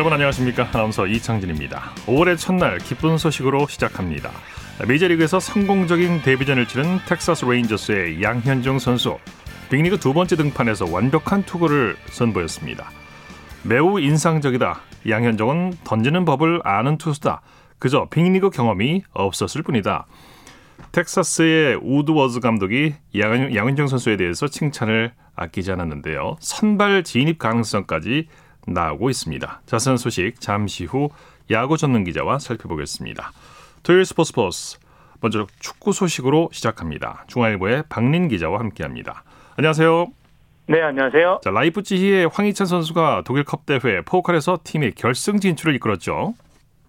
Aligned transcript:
여러분 0.00 0.14
안녕하십니까? 0.14 0.70
아나운서 0.72 1.06
이창진입니다. 1.06 1.92
5월의 2.06 2.38
첫날 2.38 2.78
기쁜 2.78 3.18
소식으로 3.18 3.66
시작합니다. 3.66 4.30
메이저리그에서 4.88 5.38
성공적인 5.40 6.22
데뷔전을 6.22 6.66
치른 6.66 7.00
텍사스 7.06 7.44
레인저스의 7.44 8.22
양현종 8.22 8.78
선수 8.78 9.18
빅리그 9.68 9.98
두 9.98 10.14
번째 10.14 10.36
등판에서 10.36 10.86
완벽한 10.90 11.42
투구를 11.42 11.96
선보였습니다. 12.06 12.90
매우 13.62 14.00
인상적이다. 14.00 14.80
양현종은 15.06 15.74
던지는 15.84 16.24
법을 16.24 16.62
아는 16.64 16.96
투수다. 16.96 17.42
그저 17.78 18.08
빅리그 18.10 18.48
경험이 18.48 19.02
없었을 19.12 19.62
뿐이다. 19.62 20.06
텍사스의 20.92 21.78
우드워드 21.82 22.40
감독이 22.40 22.94
양현종 23.14 23.86
선수에 23.86 24.16
대해서 24.16 24.48
칭찬을 24.48 25.12
아끼지 25.36 25.70
않았는데요. 25.72 26.36
선발 26.40 27.04
진입 27.04 27.38
가능성까지 27.38 28.28
나오고 28.66 29.10
있습니다. 29.10 29.62
자세한 29.66 29.96
소식 29.96 30.40
잠시 30.40 30.84
후 30.84 31.10
야구 31.50 31.76
전문 31.76 32.04
기자와 32.04 32.38
살펴보겠습니다. 32.38 33.32
토요일 33.82 34.04
스포츠 34.04 34.32
포스 34.32 34.78
먼저 35.20 35.46
축구 35.58 35.92
소식으로 35.92 36.50
시작합니다. 36.52 37.24
중앙일보의 37.26 37.84
박린 37.88 38.28
기자와 38.28 38.58
함께합니다. 38.58 39.24
안녕하세요. 39.56 40.06
네, 40.66 40.80
안녕하세요. 40.82 41.40
자, 41.42 41.50
라이프치히의 41.50 42.28
황희찬 42.32 42.66
선수가 42.66 43.24
독일 43.26 43.44
컵 43.44 43.66
대회 43.66 44.02
포칼에서 44.02 44.60
팀의 44.62 44.92
결승 44.92 45.40
진출을 45.40 45.74
이끌었죠. 45.74 46.34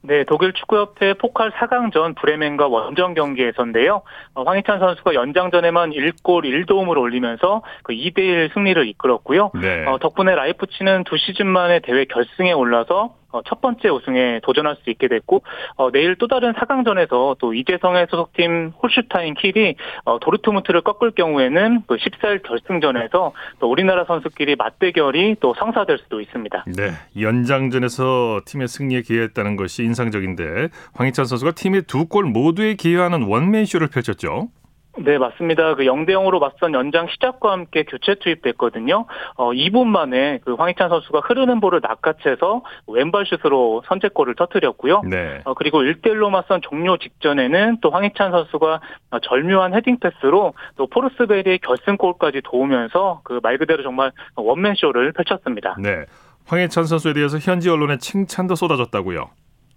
네, 0.04 0.24
독일 0.24 0.54
축구협회 0.54 1.14
포칼 1.16 1.52
4강전 1.52 2.16
브레멘과 2.16 2.68
원정 2.68 3.14
경기에서인데요. 3.14 4.02
어, 4.34 4.44
황희찬 4.44 4.80
선수가 4.80 5.14
연장전에만 5.14 5.92
1골 5.92 6.44
1도움을 6.44 6.98
올리면서 6.98 7.62
그 7.84 7.94
2대1 7.94 8.54
승리를 8.54 8.88
이끌었고요. 8.88 9.52
네. 9.62 9.86
어, 9.86 10.00
덕분에 10.00 10.34
라이프치히는 10.34 11.04
두 11.04 11.18
시즌 11.18 11.48
만에 11.48 11.80
대회 11.80 12.06
결승에 12.06 12.52
올라서 12.52 12.96
어, 13.06 13.21
첫 13.46 13.62
번째 13.62 13.90
우승에 13.90 14.42
도전할 14.44 14.76
수 14.84 14.90
있게 14.90 15.08
됐고 15.08 15.44
어, 15.76 15.90
내일 15.92 16.16
또 16.16 16.28
다른 16.28 16.54
4강전에서 16.54 17.38
또 17.40 17.54
이재성의 17.54 18.08
소속팀 18.10 18.74
홀슈타인 18.84 19.36
킬이 19.36 19.76
어, 20.04 20.20
도르트문트를 20.20 20.82
꺾을 20.82 21.12
경우에는 21.12 21.84
그 21.88 21.96
14일 21.96 22.44
결승전에서 22.44 23.32
또 23.60 23.72
우리나라 23.72 24.04
선수끼리 24.06 24.56
맞대결이 24.58 25.38
또 25.40 25.54
성사될 25.58 25.98
수도 26.00 26.20
있습니다. 26.20 26.66
네, 26.76 26.92
연장전에서 27.20 28.42
팀의 28.46 28.68
승리에 28.68 29.02
기여했다는 29.02 29.56
것이 29.56 29.84
인상적인데 29.84 30.70
황희찬 30.94 31.26
선수가 31.26 31.52
팀의 31.52 31.84
두 31.84 32.02
골 32.12 32.26
모두에 32.26 32.74
기여하는 32.74 33.24
원맨쇼를 33.24 33.88
펼쳤죠. 33.88 34.50
네, 34.98 35.18
맞습니다. 35.18 35.76
그 35.76 35.84
0대 35.84 36.10
0으로 36.10 36.40
맞선 36.40 36.74
연장 36.74 37.08
시작과 37.08 37.52
함께 37.54 37.84
교체 37.84 38.16
투입됐거든요. 38.16 39.06
어, 39.36 39.52
2분 39.52 39.88
만에 39.88 40.40
그 40.44 40.54
황희찬 40.56 40.90
선수가 40.90 41.22
흐르는 41.22 41.62
볼을 41.62 41.80
낚아채서 41.82 42.62
왼발 42.88 43.26
슛으로 43.26 43.84
선제골을 43.88 44.36
터뜨렸고요. 44.36 45.04
네. 45.10 45.40
어, 45.46 45.54
그리고 45.54 45.80
1대 45.82 46.08
1로 46.08 46.30
맞선 46.30 46.62
종료 46.62 46.98
직전에는 46.98 47.78
또 47.82 47.90
황희찬 47.90 48.32
선수가 48.32 48.82
절묘한 49.24 49.74
헤딩 49.76 50.00
패스로 50.00 50.54
또 50.76 50.88
포르스베리의 50.88 51.60
결승골까지 51.60 52.42
도우면서 52.44 53.22
그 53.24 53.40
말 53.42 53.58
그대로 53.58 53.82
정말 53.84 54.12
원맨 54.36 54.76
쇼를 54.76 55.14
펼쳤습니다. 55.14 55.76
네. 55.80 56.06
황희찬 56.48 56.84
선수에 56.86 57.14
대해서 57.14 57.38
현지 57.40 57.70
언론의 57.70 58.00
칭찬도 58.00 58.56
쏟아졌다고요. 58.56 59.30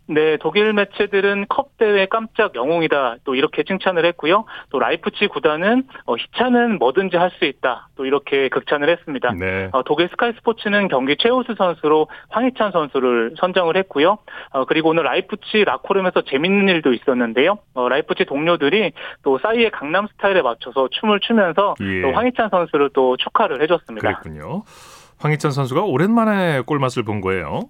네, 0.06 0.36
독일 0.38 0.72
매체들은 0.74 1.47
컵 1.48 1.77
대회 1.78 2.06
깜짝 2.06 2.55
영웅이다. 2.55 3.16
또 3.24 3.34
이렇게 3.34 3.62
칭찬을 3.62 4.04
했고요. 4.06 4.44
또 4.70 4.78
라이프치히 4.78 5.28
구단은 5.28 5.84
어, 6.06 6.15
희찬은 6.16 6.78
뭐든지 6.78 7.16
할 7.16 7.34
수 7.38 7.44
있다. 7.47 7.88
또 7.97 8.04
이렇게 8.06 8.48
극찬을 8.48 8.88
했습니다. 8.88 9.32
네. 9.32 9.69
어, 9.72 9.82
독일 9.82 10.09
스카이 10.10 10.32
스포츠는 10.34 10.87
경기 10.88 11.16
최우수 11.19 11.54
선수로 11.56 12.09
황희찬 12.28 12.70
선수를 12.70 13.34
선정을 13.41 13.76
했고요. 13.78 14.19
어, 14.50 14.64
그리고 14.66 14.91
오늘 14.91 15.03
라이프치히 15.05 15.65
라커룸에서 15.65 16.22
재밌는 16.22 16.69
일도 16.69 16.93
있었는데요. 16.93 17.59
어, 17.75 17.88
라이프치히 17.88 18.27
동료들이 18.26 18.93
또 19.22 19.38
싸이의 19.43 19.70
강남 19.72 20.06
스타일에 20.06 20.43
맞춰서 20.43 20.88
춤을 20.93 21.20
추면서 21.20 21.75
예. 21.81 22.03
또 22.03 22.12
황희찬 22.12 22.50
선수를 22.50 22.91
또 22.93 23.16
축하를 23.16 23.60
해줬습니다. 23.62 24.06
그랬군요. 24.20 24.62
황희찬 25.19 25.50
선수가 25.53 25.82
오랜만에 25.84 26.60
골맛을 26.66 27.03
본 27.04 27.20
거예요. 27.20 27.60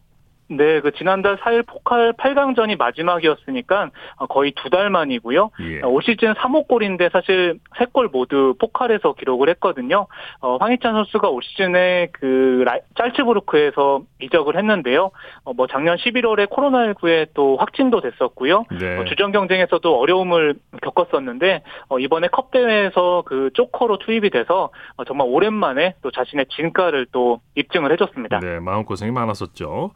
네, 0.48 0.80
그 0.80 0.92
지난달 0.92 1.36
4일 1.38 1.66
포칼 1.66 2.12
8강전이 2.14 2.76
마지막이었으니까 2.76 3.90
거의 4.28 4.52
두 4.52 4.68
달 4.74 4.90
만이고요. 4.90 5.50
예. 5.60 5.82
올 5.82 6.02
시즌 6.02 6.34
3호 6.34 6.66
골인데 6.66 7.08
사실 7.12 7.60
세골 7.78 8.08
모두 8.08 8.54
포칼에서 8.58 9.12
기록을 9.14 9.48
했거든요. 9.50 10.06
어, 10.40 10.56
황희찬 10.56 10.92
선수가 10.94 11.28
올 11.28 11.42
시즌에 11.44 12.08
그 12.12 12.64
짤츠부르크에서 12.96 14.02
이적을 14.20 14.56
했는데요. 14.56 15.10
어, 15.44 15.52
뭐 15.52 15.66
작년 15.68 15.96
11월에 15.96 16.48
코로나19에 16.50 17.28
또 17.34 17.56
확진도 17.56 18.00
됐었고요. 18.00 18.64
네. 18.80 18.98
어, 18.98 19.04
주전 19.04 19.30
경쟁에서도 19.32 19.96
어려움을 19.98 20.54
겪었었는데 20.82 21.62
어, 21.88 21.98
이번에 22.00 22.28
컵 22.28 22.50
대회에서 22.50 23.22
그 23.26 23.50
조커로 23.54 23.98
투입이 23.98 24.30
돼서 24.30 24.70
어, 24.96 25.04
정말 25.04 25.28
오랜만에 25.30 25.94
또 26.02 26.10
자신의 26.10 26.46
진가를 26.50 27.06
또 27.12 27.40
입증을 27.54 27.92
해줬습니다. 27.92 28.40
네, 28.40 28.58
마음 28.60 28.84
고생이 28.84 29.12
많았었죠. 29.12 29.92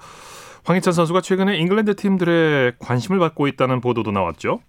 황희찬 0.65 0.93
선수가 0.93 1.21
최근에 1.21 1.57
잉글랜드 1.59 1.97
팀들의 1.97 2.75
관심을 2.79 3.19
받고 3.19 3.47
있다는 3.49 3.81
보도도 3.81 4.11
나왔죠. 4.11 4.61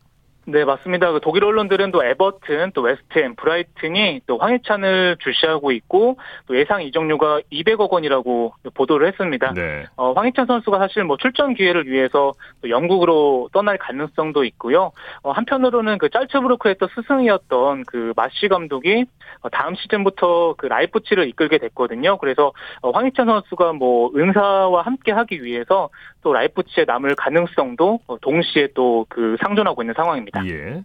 네, 0.51 0.65
맞습니다. 0.65 1.11
그 1.11 1.19
독일 1.21 1.43
언론들은 1.45 1.91
또 1.91 2.03
에버튼, 2.03 2.71
또 2.73 2.81
웨스트햄, 2.81 3.35
브라이튼이 3.35 4.21
또 4.25 4.39
황희찬을 4.39 5.17
주시하고 5.19 5.71
있고 5.71 6.17
또 6.47 6.57
예상 6.57 6.81
이적료가 6.81 7.41
200억 7.51 7.91
원이라고 7.91 8.53
보도를 8.73 9.07
했습니다. 9.07 9.53
네. 9.53 9.85
어, 9.95 10.13
황희찬 10.13 10.47
선수가 10.47 10.79
사실 10.79 11.03
뭐 11.03 11.17
출전 11.17 11.53
기회를 11.53 11.87
위해서 11.87 12.33
또 12.61 12.69
영국으로 12.69 13.49
떠날 13.53 13.77
가능성도 13.77 14.43
있고요. 14.45 14.91
어, 15.21 15.31
한편으로는 15.31 15.99
그 15.99 16.09
짤츠부르크의 16.09 16.75
또 16.79 16.87
스승이었던 16.95 17.83
그 17.85 18.13
마시 18.15 18.47
감독이 18.47 19.05
어, 19.41 19.49
다음 19.49 19.75
시즌부터 19.75 20.55
그 20.57 20.65
라이프치히를 20.65 21.27
이끌게 21.27 21.59
됐거든요. 21.59 22.17
그래서 22.17 22.53
어, 22.81 22.89
황희찬 22.89 23.27
선수가 23.27 23.73
뭐 23.73 24.11
은사와 24.15 24.81
함께 24.81 25.11
하기 25.11 25.43
위해서 25.43 25.89
또 26.21 26.33
라이프치히에 26.33 26.85
남을 26.85 27.15
가능성도 27.15 27.99
어, 28.07 28.17
동시에 28.19 28.69
또 28.73 29.05
그 29.09 29.37
상존하고 29.41 29.81
있는 29.81 29.93
상황입니다. 29.95 30.45
예. 30.47 30.83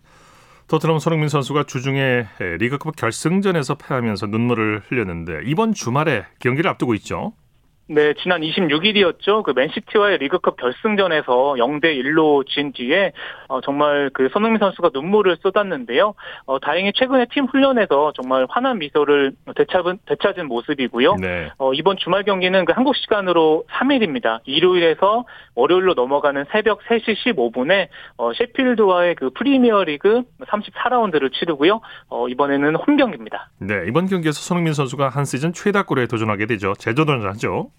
토트넘 0.69 0.99
손흥민 0.99 1.29
선수가 1.29 1.65
주중에 1.65 2.27
리그컵 2.59 2.97
결승전에서 2.97 3.75
패하면서 3.75 4.27
눈물을 4.29 4.83
흘렸는데 4.89 5.43
이번 5.45 5.75
주말에 5.75 6.25
경기를 6.39 6.71
앞두고 6.71 6.95
있죠. 6.95 7.35
네, 7.87 8.15
지난 8.23 8.41
26일이었죠. 8.41 9.43
그 9.43 9.53
맨시티와의 9.55 10.19
리그컵 10.19 10.57
결승전에서 10.57 11.57
0대 11.59 11.85
1로 11.85 12.47
진 12.47 12.73
뒤에 12.73 13.13
어, 13.49 13.61
정말 13.61 14.11
그 14.15 14.31
손흥민 14.33 14.59
선수가 14.59 14.91
눈물을 14.95 15.37
쏟았는데요. 15.43 16.15
어, 16.47 16.59
다행히 16.61 16.93
최근에 16.95 17.27
팀 17.33 17.45
훈련에서 17.45 18.13
정말 18.17 18.47
환한 18.49 18.79
미소를 18.79 19.33
되찾은 19.55 19.99
되찾은 20.07 20.49
모습이고요. 20.49 21.17
네. 21.17 21.51
어, 21.59 21.75
이번 21.75 21.99
주말 21.99 22.23
경기는 22.23 22.65
그 22.65 22.73
한국 22.73 22.97
시간으로 22.97 23.65
3일입니다. 23.71 24.41
일요일에서 24.47 25.27
월요일로 25.55 25.93
넘어가는 25.93 26.47
새벽 26.53 26.81
3시 26.85 27.37
15분에 27.37 27.89
어, 28.17 28.33
셰필드와의 28.33 29.15
그 29.17 29.29
프리미어리그 29.31 30.23
34라운드를 30.41 31.33
치르고요. 31.35 31.83
어, 32.09 32.29
이번에는 32.29 32.77
홈 32.77 32.97
경기입니다. 32.97 33.51
네, 33.59 33.85
이번 33.89 34.07
경기에서 34.07 34.41
손흥민 34.41 34.73
선수가 34.73 35.11
한 35.11 35.27
시즌 35.27 35.53
최다골에 35.53 36.07
도전하게 36.07 36.47
되죠. 36.47 36.73
재도전하죠. 36.79 37.71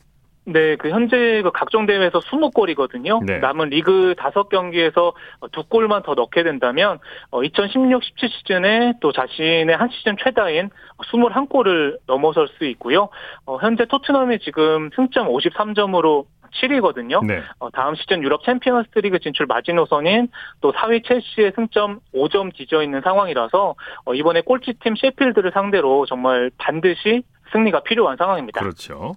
네, 0.45 0.75
그 0.75 0.89
현재 0.89 1.41
그 1.41 1.51
각종 1.51 1.85
대회에서 1.85 2.19
20골이거든요. 2.19 3.25
네. 3.25 3.39
남은 3.39 3.69
리그 3.69 4.13
5경기에서 4.17 5.13
두 5.51 5.63
골만 5.63 6.03
더 6.03 6.13
넣게 6.13 6.43
된다면 6.43 6.99
2016-17 7.31 8.29
시즌에 8.29 8.93
또 9.01 9.11
자신의 9.11 9.75
한 9.75 9.89
시즌 9.89 10.15
최다인 10.17 10.69
21골을 10.97 11.97
넘어설 12.05 12.47
수 12.47 12.65
있고요. 12.65 13.09
어, 13.45 13.57
현재 13.57 13.85
토트넘이 13.85 14.39
지금 14.39 14.89
승점 14.95 15.27
53점으로 15.27 16.25
7위거든요. 16.61 17.25
네. 17.25 17.41
어, 17.59 17.69
다음 17.71 17.95
시즌 17.95 18.23
유럽 18.23 18.43
챔피언스리그 18.45 19.19
진출 19.19 19.45
마지노선인 19.47 20.29
또 20.61 20.71
4위 20.71 21.05
첼시의 21.05 21.53
승점 21.55 21.99
5점 22.13 22.53
뒤져 22.53 22.83
있는 22.83 23.01
상황이라서 23.01 23.75
어, 24.05 24.13
이번에 24.13 24.41
꼴찌팀 24.41 24.95
셰필드를 24.95 25.51
상대로 25.53 26.05
정말 26.05 26.51
반드시 26.57 27.23
승리가 27.51 27.81
필요한 27.81 28.17
상황입니다. 28.17 28.61
그렇죠. 28.61 29.15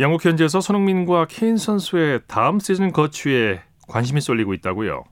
영국 0.00 0.24
현지에서 0.24 0.60
손흥민과 0.60 1.26
케인 1.28 1.56
선수의 1.56 2.20
다음 2.28 2.60
시즌 2.60 2.92
거취에 2.92 3.60
관심이 3.88 4.20
쏠리고 4.20 4.54
있다고요. 4.54 5.04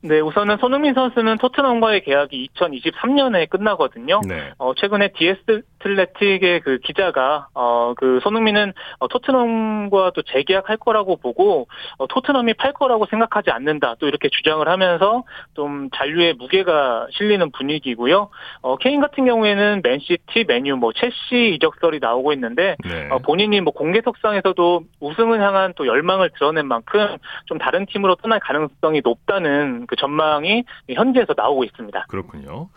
네, 0.00 0.20
우선은 0.20 0.58
손흥민 0.58 0.94
선수는 0.94 1.38
토트넘과의 1.38 2.04
계약이 2.04 2.50
2023년에 2.54 3.50
끝나거든요. 3.50 4.20
네. 4.28 4.52
어, 4.58 4.72
최근에 4.74 5.12
DS, 5.18 5.62
어틀레틱의 5.80 6.60
그 6.60 6.78
기자가 6.78 7.48
어 7.54 7.88
그 7.96 8.20
손흥민은 8.22 8.72
어, 8.98 9.08
토트넘과 9.08 10.12
또 10.14 10.22
재계약할 10.22 10.76
거라고 10.76 11.16
보고 11.16 11.68
어, 11.98 12.06
토트넘이 12.06 12.54
팔 12.54 12.72
거라고 12.72 13.06
생각하지 13.06 13.50
않는다 13.50 13.96
또 13.98 14.06
이렇게 14.06 14.28
주장을 14.28 14.66
하면서 14.66 15.24
좀 15.54 15.90
잔류의 15.94 16.34
무게가 16.34 17.08
실리는 17.10 17.50
분위기고요. 17.50 18.30
어 18.62 18.76
케인 18.76 19.00
같은 19.00 19.24
경우에는 19.24 19.80
맨시티, 19.82 20.44
맨유, 20.46 20.76
뭐 20.76 20.92
첼시 20.92 21.54
이적설이 21.54 21.98
나오고 22.00 22.32
있는데 22.34 22.76
네. 22.84 23.08
어, 23.10 23.18
본인이 23.18 23.60
뭐 23.60 23.72
공개석상에서도 23.72 24.82
우승을 25.00 25.40
향한 25.40 25.72
또 25.76 25.86
열망을 25.86 26.30
드러낸 26.34 26.66
만큼 26.66 27.16
좀 27.46 27.58
다른 27.58 27.86
팀으로 27.86 28.14
떠날 28.16 28.40
가능성이 28.40 29.00
높다는 29.02 29.86
그 29.86 29.96
전망이 29.96 30.64
현지에서 30.88 31.34
나오고 31.36 31.64
있습니다. 31.64 32.06
그렇군요. 32.08 32.68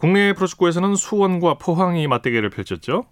국내 0.00 0.32
프로축구에서는 0.32 0.94
수원과 0.94 1.54
포항이 1.54 2.08
맞대결을 2.08 2.48
펼쳤죠. 2.48 3.04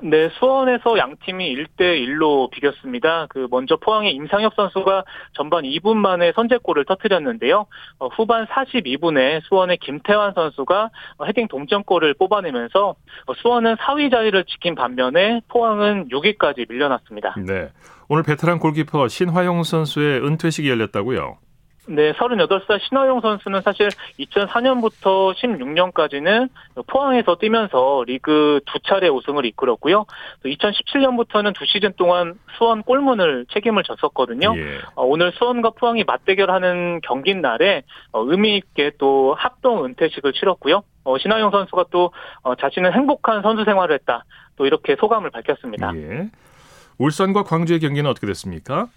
네, 0.00 0.28
수원에서 0.38 0.96
양 0.96 1.16
팀이 1.24 1.52
1대 1.56 1.80
1로 1.80 2.48
비겼습니다. 2.52 3.26
그 3.28 3.48
먼저 3.50 3.76
포항의 3.76 4.14
임상혁 4.14 4.54
선수가 4.54 5.02
전반 5.32 5.64
2분 5.64 5.96
만에 5.96 6.30
선제골을 6.36 6.84
터뜨렸는데요. 6.84 7.66
어, 7.98 8.06
후반 8.06 8.46
42분에 8.46 9.40
수원의 9.48 9.78
김태환 9.78 10.34
선수가 10.34 10.90
헤딩 11.26 11.48
동점골을 11.48 12.14
뽑아내면서 12.14 12.90
어, 13.26 13.34
수원은 13.42 13.74
4위 13.74 14.12
자리를 14.12 14.44
지킨 14.44 14.76
반면에 14.76 15.40
포항은 15.48 16.08
6위까지 16.10 16.70
밀려났습니다. 16.70 17.34
네. 17.44 17.70
오늘 18.08 18.22
베테랑 18.22 18.60
골키퍼 18.60 19.08
신화용 19.08 19.64
선수의 19.64 20.24
은퇴식이 20.24 20.70
열렸다고요? 20.70 21.38
네, 21.90 22.12
38살 22.12 22.80
신화용 22.80 23.22
선수는 23.22 23.62
사실 23.62 23.88
2004년부터 24.18 25.34
16년까지는 25.34 26.50
포항에서 26.86 27.36
뛰면서 27.36 28.04
리그 28.06 28.60
두 28.66 28.78
차례 28.80 29.08
우승을 29.08 29.46
이끌었고요. 29.46 30.04
또 30.42 30.48
2017년부터는 30.48 31.54
두 31.54 31.64
시즌 31.64 31.94
동안 31.96 32.34
수원 32.58 32.82
골문을 32.82 33.46
책임을 33.52 33.84
졌었거든요. 33.84 34.54
예. 34.56 34.78
어, 34.96 35.04
오늘 35.04 35.32
수원과 35.32 35.70
포항이 35.70 36.04
맞대결하는 36.04 37.00
경기 37.02 37.34
날에 37.34 37.84
어, 38.12 38.22
의미 38.22 38.56
있게 38.58 38.92
또 38.98 39.34
합동 39.38 39.86
은퇴식을 39.86 40.34
치렀고요. 40.34 40.82
어, 41.04 41.16
신화용 41.16 41.50
선수가 41.50 41.86
또 41.90 42.12
어, 42.42 42.54
자신은 42.54 42.92
행복한 42.92 43.40
선수 43.40 43.64
생활을 43.64 43.94
했다. 43.94 44.24
또 44.56 44.66
이렇게 44.66 44.94
소감을 44.96 45.30
밝혔습니다. 45.30 45.92
예. 45.96 46.28
울산과 46.98 47.44
광주의 47.44 47.80
경기는 47.80 48.10
어떻게 48.10 48.26
됐습니까? 48.26 48.88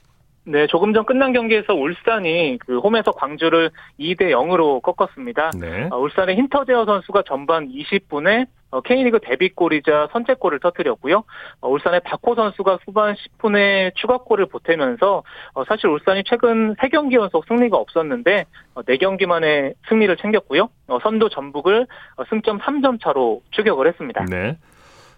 네, 0.43 0.65
조금 0.67 0.93
전 0.93 1.05
끝난 1.05 1.33
경기에서 1.33 1.73
울산이 1.73 2.57
그 2.65 2.79
홈에서 2.79 3.11
광주를 3.11 3.69
2대 3.99 4.31
0으로 4.31 4.81
꺾었습니다. 4.81 5.51
네. 5.59 5.87
어, 5.91 5.97
울산의 5.97 6.35
힌터제어 6.35 6.85
선수가 6.85 7.23
전반 7.27 7.69
20분에 7.69 8.47
어, 8.71 8.81
K리그 8.81 9.19
데뷔골이자 9.19 10.09
선제골을 10.13 10.59
터뜨렸고요. 10.59 11.23
어, 11.59 11.69
울산의 11.69 12.01
박호 12.05 12.35
선수가 12.35 12.79
후반 12.85 13.15
10분에 13.15 13.93
추가골을 13.95 14.47
보태면서 14.47 15.23
어, 15.53 15.63
사실 15.65 15.87
울산이 15.87 16.23
최근 16.25 16.73
3경기 16.75 17.13
연속 17.13 17.45
승리가 17.47 17.77
없었는데 17.77 18.45
어, 18.73 18.81
4경기 18.81 19.27
만에 19.27 19.73
승리를 19.89 20.15
챙겼고요. 20.17 20.69
어, 20.87 20.99
선두 21.03 21.29
전북을 21.29 21.85
어, 22.15 22.23
승점 22.29 22.59
3점 22.59 23.01
차로 23.01 23.43
추격을 23.51 23.87
했습니다. 23.87 24.25
네. 24.25 24.57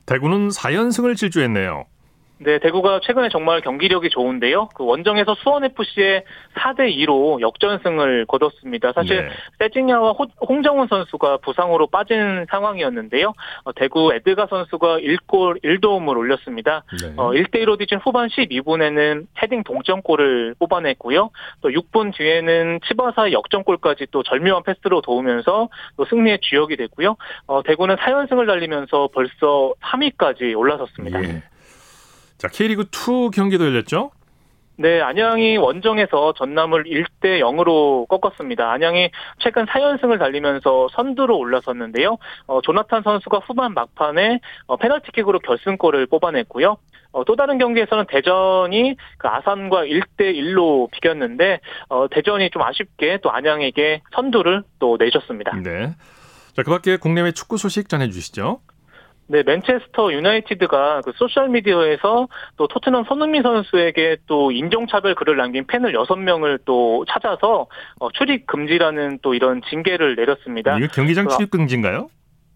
대구는 0.05 0.49
4연승을 0.49 1.15
질주했네요. 1.15 1.85
네, 2.43 2.59
대구가 2.59 2.99
최근에 3.03 3.29
정말 3.29 3.61
경기력이 3.61 4.09
좋은데요. 4.09 4.69
그 4.75 4.85
원정에서 4.85 5.35
수원 5.35 5.63
FC의 5.63 6.23
4대 6.55 6.93
2로 6.97 7.39
역전승을 7.39 8.25
거뒀습니다. 8.25 8.91
사실 8.93 9.27
네. 9.27 9.29
세징야와 9.59 10.15
홍정훈 10.47 10.87
선수가 10.87 11.37
부상으로 11.37 11.87
빠진 11.87 12.45
상황이었는데요. 12.49 13.33
어, 13.63 13.73
대구 13.73 14.13
에드가 14.13 14.47
선수가 14.47 14.99
1골 14.99 15.63
1도움을 15.63 16.17
올렸습니다. 16.17 16.83
네. 17.01 17.13
어, 17.15 17.31
1대 17.31 17.63
1로 17.63 17.79
뒤진 17.79 17.99
후반 17.99 18.27
12분에는 18.27 19.25
헤딩 19.41 19.63
동점골을 19.63 20.55
뽑아냈고요. 20.59 21.29
또 21.61 21.69
6분 21.69 22.13
뒤에는 22.15 22.81
치바사 22.85 23.31
역전골까지 23.31 24.07
또 24.11 24.21
절묘한 24.23 24.63
패스로 24.63 25.01
도우면서 25.01 25.69
또 25.95 26.05
승리의 26.05 26.39
주역이 26.41 26.75
됐고요. 26.75 27.15
어, 27.47 27.63
대구는 27.63 27.95
4연승을 27.95 28.47
달리면서 28.47 29.09
벌써 29.13 29.73
3위까지 29.81 30.57
올라섰습니다. 30.57 31.23
예. 31.23 31.43
자, 32.43 32.49
K리그 32.49 32.87
2 32.91 33.31
경기도 33.33 33.65
열렸죠? 33.65 34.11
네, 34.75 34.99
안양이 34.99 35.55
원정에서 35.55 36.33
전남을 36.33 36.83
1대 36.83 37.39
0으로 37.39 38.05
꺾었습니다. 38.09 38.69
안양이 38.69 39.11
최근 39.39 39.65
4연승을 39.65 40.19
달리면서 40.19 40.89
선두로 40.91 41.37
올라섰는데요. 41.37 42.17
어, 42.47 42.59
조나탄 42.61 43.03
선수가 43.03 43.39
후반 43.47 43.73
막판에 43.73 44.41
어, 44.65 44.75
페널티킥으로 44.75 45.39
결승골을 45.39 46.07
뽑아냈고요. 46.07 46.75
어, 47.13 47.23
또 47.23 47.37
다른 47.37 47.59
경기에서는 47.59 48.07
대전이 48.09 48.97
그 49.19 49.27
아산과 49.29 49.85
1대 49.85 50.35
1로 50.35 50.91
비겼는데 50.91 51.61
어, 51.87 52.07
대전이 52.09 52.49
좀 52.49 52.61
아쉽게 52.63 53.19
또 53.23 53.31
안양에게 53.31 54.01
선두를 54.13 54.63
또 54.79 54.97
내줬습니다. 54.99 55.55
네. 55.63 55.95
자, 56.57 56.63
그밖에 56.63 56.97
국내외 56.97 57.31
축구 57.31 57.57
소식 57.57 57.87
전해 57.87 58.09
주시죠. 58.09 58.59
네, 59.27 59.43
맨체스터 59.43 60.13
유나이티드가 60.13 61.01
그 61.01 61.11
소셜미디어에서 61.15 62.27
또 62.57 62.67
토트넘 62.67 63.05
손흥민 63.05 63.41
선수에게 63.41 64.17
또 64.27 64.51
인종차별 64.51 65.15
글을 65.15 65.37
남긴 65.37 65.65
팬을 65.65 65.93
6명을 65.93 66.59
또 66.65 67.05
찾아서 67.07 67.67
어, 67.99 68.11
출입 68.11 68.45
금지라는 68.47 69.19
또 69.21 69.33
이런 69.33 69.61
징계를 69.69 70.15
내렸습니다. 70.15 70.77
이거 70.77 70.87
경기장 70.87 71.27
출입 71.29 71.51
금지인가요? 71.51 72.09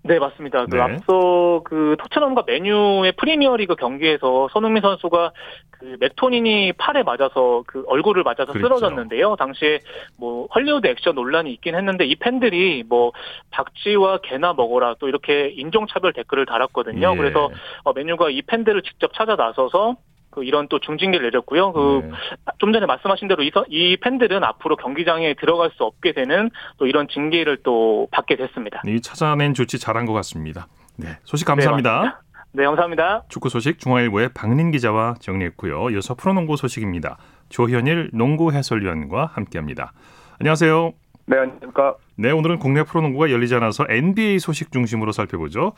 네, 0.03 0.19
맞습니다. 0.19 0.65
그 0.65 0.75
네. 0.75 0.81
앞서 0.81 1.61
그 1.65 1.95
토트넘과 1.99 2.44
메뉴의 2.47 3.13
프리미어리그 3.13 3.75
경기에서 3.75 4.47
손흥민 4.51 4.81
선수가 4.81 5.31
그 5.71 5.97
맥토닌이 5.99 6.73
팔에 6.73 7.03
맞아서 7.03 7.63
그 7.67 7.83
얼굴을 7.88 8.23
맞아서 8.23 8.53
그렇죠. 8.53 8.77
쓰러졌는데요. 8.77 9.35
당시에 9.35 9.79
뭐 10.17 10.47
헐리우드 10.53 10.88
액션 10.88 11.15
논란이 11.15 11.51
있긴 11.53 11.75
했는데 11.75 12.05
이 12.05 12.15
팬들이 12.15 12.83
뭐 12.88 13.11
박쥐와 13.51 14.19
개나 14.23 14.53
먹어라 14.53 14.95
또 14.99 15.07
이렇게 15.07 15.49
인종차별 15.49 16.13
댓글을 16.13 16.45
달았거든요. 16.45 17.11
예. 17.11 17.17
그래서 17.17 17.49
어, 17.83 17.94
메뉴가 17.94 18.29
이 18.29 18.41
팬들을 18.41 18.81
직접 18.83 19.13
찾아 19.13 19.35
나서서 19.35 19.97
그 20.37 20.43
이런 20.43 20.67
또 20.67 20.77
중징계를 20.77 21.25
내렸고요. 21.25 21.73
그좀 21.73 22.71
네. 22.71 22.73
전에 22.73 22.85
말씀하신 22.85 23.27
대로 23.27 23.41
이, 23.41 23.51
이 23.69 23.97
팬들은 23.97 24.43
앞으로 24.43 24.75
경기장에 24.75 25.33
들어갈 25.33 25.71
수 25.71 25.83
없게 25.83 26.13
되는 26.13 26.51
또 26.77 26.85
이런 26.85 27.07
징계를 27.07 27.63
또 27.63 28.07
받게 28.11 28.35
됐습니다. 28.35 28.83
이 28.85 29.01
찾아낸 29.01 29.55
조치 29.55 29.79
잘한 29.79 30.05
것 30.05 30.13
같습니다. 30.13 30.67
네, 30.95 31.17
소식 31.23 31.45
감사합니다. 31.45 32.21
네, 32.51 32.61
네 32.61 32.65
감사합니다. 32.65 33.23
축구 33.29 33.49
소식 33.49 33.79
중앙일보의 33.79 34.29
박민 34.35 34.69
기자와 34.69 35.15
정리했고요. 35.21 35.89
이어서 35.89 36.13
프로농구 36.13 36.55
소식입니다. 36.55 37.17
조현일 37.49 38.11
농구 38.13 38.51
해설위원과 38.51 39.31
함께합니다. 39.33 39.91
안녕하세요. 40.39 40.94
네, 41.25 41.37
안녕하십니까. 41.39 41.95
네, 42.15 42.29
오늘은 42.29 42.59
국내 42.59 42.83
프로농구가 42.83 43.31
열리지 43.31 43.56
않아서 43.56 43.87
NBA 43.89 44.37
소식 44.37 44.71
중심으로 44.71 45.11
살펴보죠. 45.13 45.73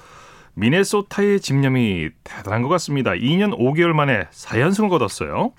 미네소타의 0.55 1.39
집념이 1.39 2.09
대단한 2.23 2.61
것 2.61 2.69
같습니다. 2.69 3.11
2년 3.11 3.57
5개월 3.57 3.93
만에 3.93 4.25
4연승을 4.31 4.89
거뒀어요. 4.89 5.51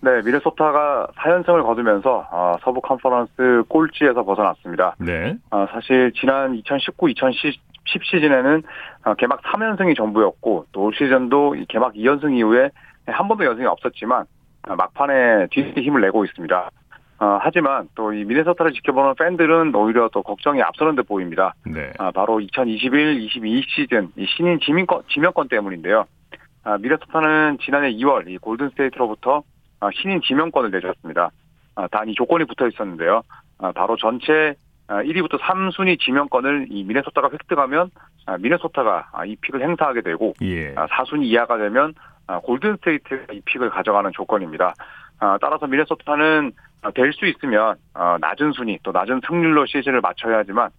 네, 0.00 0.22
미네소타가 0.24 1.08
4연승을 1.16 1.64
거두면서 1.64 2.28
어, 2.30 2.56
서부 2.62 2.80
컨퍼런스 2.80 3.64
꼴찌에서 3.68 4.24
벗어났습니다. 4.24 4.94
네. 4.98 5.36
어, 5.50 5.66
사실 5.72 6.12
지난 6.14 6.54
2019, 6.54 7.10
2010 7.10 7.60
시즌에는 8.04 8.62
어, 9.04 9.14
개막 9.14 9.42
3연승이 9.42 9.96
전부였고 9.96 10.66
또 10.72 10.82
올 10.82 10.94
시즌도 10.94 11.56
개막 11.68 11.94
2연승 11.94 12.36
이후에 12.36 12.70
한 13.06 13.26
번도 13.28 13.44
연승이 13.44 13.66
없었지만 13.66 14.24
어, 14.68 14.76
막판에 14.76 15.48
뒤 15.50 15.62
힘을 15.80 16.00
내고 16.02 16.24
있습니다. 16.24 16.70
어, 17.20 17.38
하지만 17.40 17.88
또 17.94 18.12
이 18.12 18.24
미네소타를 18.24 18.72
지켜보는 18.72 19.14
팬들은 19.18 19.74
오히려 19.74 20.08
또 20.12 20.22
걱정이 20.22 20.62
앞서는 20.62 20.94
듯 20.94 21.06
보입니다. 21.08 21.54
네. 21.66 21.92
아, 21.98 22.10
바로 22.12 22.40
2021, 22.40 23.20
22 23.22 23.62
시즌 23.68 24.08
이 24.16 24.24
신인 24.26 24.60
지명권, 24.60 25.02
지명권 25.08 25.48
때문인데요. 25.48 26.04
아, 26.64 26.78
미네소타는 26.78 27.58
지난해 27.64 27.92
2월 27.92 28.28
이 28.28 28.38
골든스테이트로부터 28.38 29.42
아, 29.80 29.90
신인 29.94 30.20
지명권을 30.22 30.70
내줬습니다. 30.70 31.30
아, 31.74 31.88
단이 31.88 32.14
조건이 32.14 32.44
붙어 32.44 32.66
있었는데요. 32.68 33.22
아, 33.58 33.72
바로 33.72 33.96
전체 33.96 34.54
1위부터 34.88 35.40
아, 35.40 35.52
3순위 35.54 36.00
지명권을 36.00 36.68
이 36.70 36.84
미네소타가 36.84 37.30
획득하면 37.32 37.90
아, 38.26 38.38
미네소타가 38.38 39.08
아, 39.12 39.24
이 39.24 39.36
픽을 39.36 39.60
행사하게 39.62 40.00
되고 40.02 40.34
예. 40.42 40.74
4순위 40.74 41.24
이하가 41.24 41.58
되면 41.58 41.94
골든스테이트가 42.42 43.32
이 43.32 43.40
픽을 43.44 43.70
가져가는 43.70 44.10
조건입니다. 44.12 44.74
따라서 45.40 45.66
미네소타는 45.66 46.52
어, 46.82 46.90
될수 46.92 47.26
있으면 47.26 47.76
어, 47.94 48.16
낮은 48.20 48.52
순위 48.52 48.78
또 48.82 48.92
낮은 48.92 49.20
승률로 49.26 49.66
시즌을 49.66 50.00
마쳐야 50.00 50.38
하지만 50.38 50.70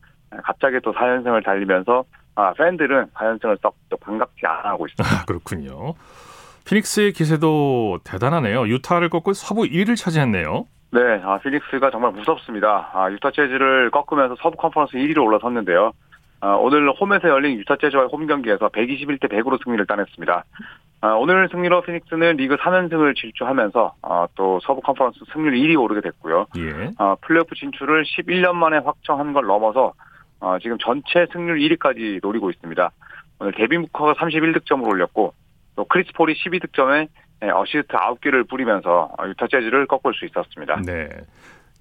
갑자기 0.44 0.80
또 0.84 0.94
4연승을 0.94 1.44
달리면서 1.44 2.06
아, 2.36 2.54
팬들은 2.54 3.08
4연승을 3.08 3.60
썩 3.62 3.76
반갑지 4.00 4.46
않아 4.46 4.70
하고 4.70 4.88
있습니다. 4.88 5.04
아, 5.04 5.26
그렇군요. 5.26 5.96
피닉스의 6.66 7.14
기세도 7.14 8.00
대단하네요. 8.04 8.68
유타를 8.68 9.10
꺾고 9.10 9.34
서부 9.34 9.64
1위를 9.64 9.98
차지했네요. 9.98 10.66
네, 10.92 11.02
아, 11.24 11.38
피닉스가 11.40 11.92
정말 11.92 12.12
무섭습니다. 12.12 12.92
아, 12.94 13.12
유타 13.12 13.32
재즈를 13.32 13.92
꺾으면서 13.92 14.36
서부 14.42 14.56
컨퍼런스 14.58 14.94
1위로 14.94 15.24
올라섰는데요. 15.26 15.92
어, 16.42 16.56
오늘 16.56 16.90
홈에서 16.92 17.28
열린 17.28 17.58
유타 17.60 17.76
재즈와의 17.76 18.10
홈 18.12 18.26
경기에서 18.26 18.70
121대 18.70 19.30
100으로 19.30 19.62
승리를 19.64 19.86
따냈습니다. 19.86 20.46
어, 21.02 21.08
오늘 21.20 21.50
승리로 21.50 21.82
피닉스는 21.82 22.38
리그 22.38 22.56
3연승을 22.58 23.16
질주하면서 23.16 23.96
어, 24.02 24.26
또 24.36 24.60
서부 24.62 24.82
컨퍼런스 24.82 25.20
승률 25.34 25.54
1위 25.54 25.80
오르게 25.80 26.02
됐고요. 26.02 26.48
예. 26.58 26.92
어, 26.98 27.16
플레이오프 27.22 27.56
진출을 27.56 28.04
11년 28.04 28.54
만에 28.54 28.78
확정한 28.78 29.34
걸 29.34 29.46
넘어서 29.46 29.94
어, 30.40 30.58
지금 30.62 30.78
전체 30.80 31.26
승률 31.32 31.60
1위까지 31.60 32.20
노리고 32.22 32.50
있습니다. 32.50 32.92
오늘 33.40 33.54
데빈 33.54 33.84
부커가 33.84 34.14
31득점을 34.14 34.86
올렸고 34.88 35.34
또 35.76 35.86
크리스 35.86 36.12
폴이 36.14 36.34
12득점에 36.36 37.08
어시스트 37.42 37.96
9개를 37.96 38.50
뿌리면서 38.50 39.12
유타 39.28 39.48
재즈를 39.48 39.88
꺾을 39.88 40.14
수 40.14 40.26
있었습니다. 40.26 40.82
네. 40.86 41.08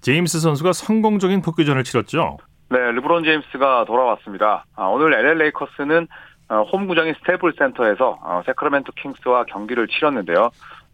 제임스 0.01 0.39
선수가 0.39 0.71
성공적인 0.71 1.41
복귀전을 1.41 1.83
치렀죠. 1.83 2.37
네, 2.71 2.91
르브론 2.91 3.23
제임스가 3.23 3.85
돌아왔습니다. 3.85 4.63
아, 4.75 4.85
오늘 4.85 5.13
LA 5.13 5.39
레이커스는 5.39 6.07
어, 6.49 6.63
홈구장인 6.71 7.15
스테이플스 7.15 7.53
센터에서 7.57 8.19
어, 8.21 8.43
새크라멘토 8.45 8.91
킹스와 8.91 9.45
경기를 9.45 9.87
치렀는데요. 9.87 10.51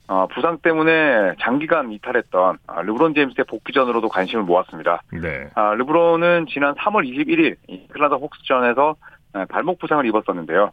어, 0.07 0.27
부상 0.33 0.59
때문에 0.59 1.35
장기간 1.41 1.91
이탈했던 1.91 2.59
아, 2.67 2.81
르브론 2.81 3.13
제임스의 3.13 3.45
복귀전으로도 3.49 4.07
관심을 4.07 4.45
모았습니다. 4.45 5.01
네. 5.11 5.49
아, 5.55 5.73
르브론은 5.73 6.45
지난 6.49 6.75
3월 6.75 7.05
21일 7.09 7.57
애틀랜타 7.91 8.15
호크스전에서 8.15 8.95
발목 9.49 9.79
부상을 9.79 10.05
입었었는데요. 10.05 10.71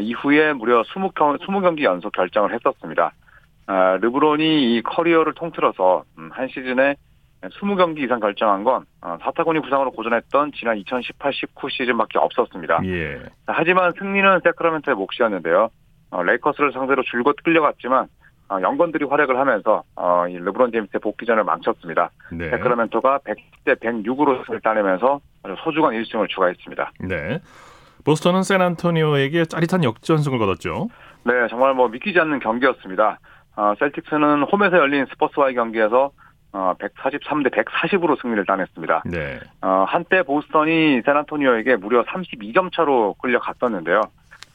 이후에 0.00 0.54
무려 0.54 0.80
20, 0.80 1.14
20경기 1.14 1.82
연속 1.82 2.12
결장을 2.12 2.54
했었습니다. 2.54 3.12
르브론이 4.00 4.76
이 4.76 4.82
커리어를 4.82 5.34
통틀어서 5.34 6.04
음, 6.16 6.30
한 6.32 6.48
시즌에 6.48 6.96
20경기 7.42 8.00
이상 8.00 8.20
결장한 8.20 8.64
건 8.64 8.84
어, 9.00 9.16
사타구니 9.22 9.60
부상으로 9.60 9.92
고전했던 9.92 10.52
지난 10.56 10.76
2018-19 10.82 11.70
시즌밖에 11.70 12.18
없었습니다. 12.18 12.80
예. 12.84 13.20
하지만 13.46 13.92
승리는 13.98 14.40
세크라멘토의 14.44 14.96
몫이었는데요. 14.96 15.68
어, 16.10 16.22
레이커스를 16.22 16.72
상대로 16.72 17.02
줄곧 17.02 17.36
끌려갔지만 17.44 18.08
어, 18.50 18.58
영건들이 18.62 19.04
활약을 19.04 19.38
하면서 19.38 19.82
이 20.30 20.38
르브론 20.38 20.72
제임스의 20.72 21.00
복귀전을 21.00 21.44
망쳤습니다. 21.44 22.10
네. 22.32 22.50
세크라멘토가 22.50 23.18
100대 23.18 23.78
106으로 23.80 24.44
승을 24.46 24.60
따내면서 24.60 25.20
아주 25.42 25.54
소중한 25.62 25.92
1승을 25.92 26.28
추가했습니다. 26.28 26.92
네. 27.00 27.40
보스턴은 28.04 28.42
샌안토니오에게 28.42 29.44
짜릿한 29.44 29.84
역전승을 29.84 30.38
거뒀죠. 30.38 30.88
네, 31.24 31.32
정말 31.50 31.74
뭐 31.74 31.88
믿기지 31.88 32.18
않는 32.20 32.38
경기였습니다. 32.38 33.18
셀틱스는 33.80 34.44
홈에서 34.44 34.78
열린 34.78 35.04
스포츠와의 35.10 35.54
경기에서 35.54 36.12
어, 36.52 36.74
143대 36.78 37.50
140으로 37.50 38.20
승리를 38.20 38.44
따냈습니다. 38.46 39.02
네. 39.06 39.38
어, 39.60 39.84
한때 39.86 40.22
보스턴이 40.22 41.02
샌안토니오에게 41.04 41.76
무려 41.76 42.04
32점 42.04 42.72
차로 42.72 43.14
끌려갔었는데요. 43.20 44.00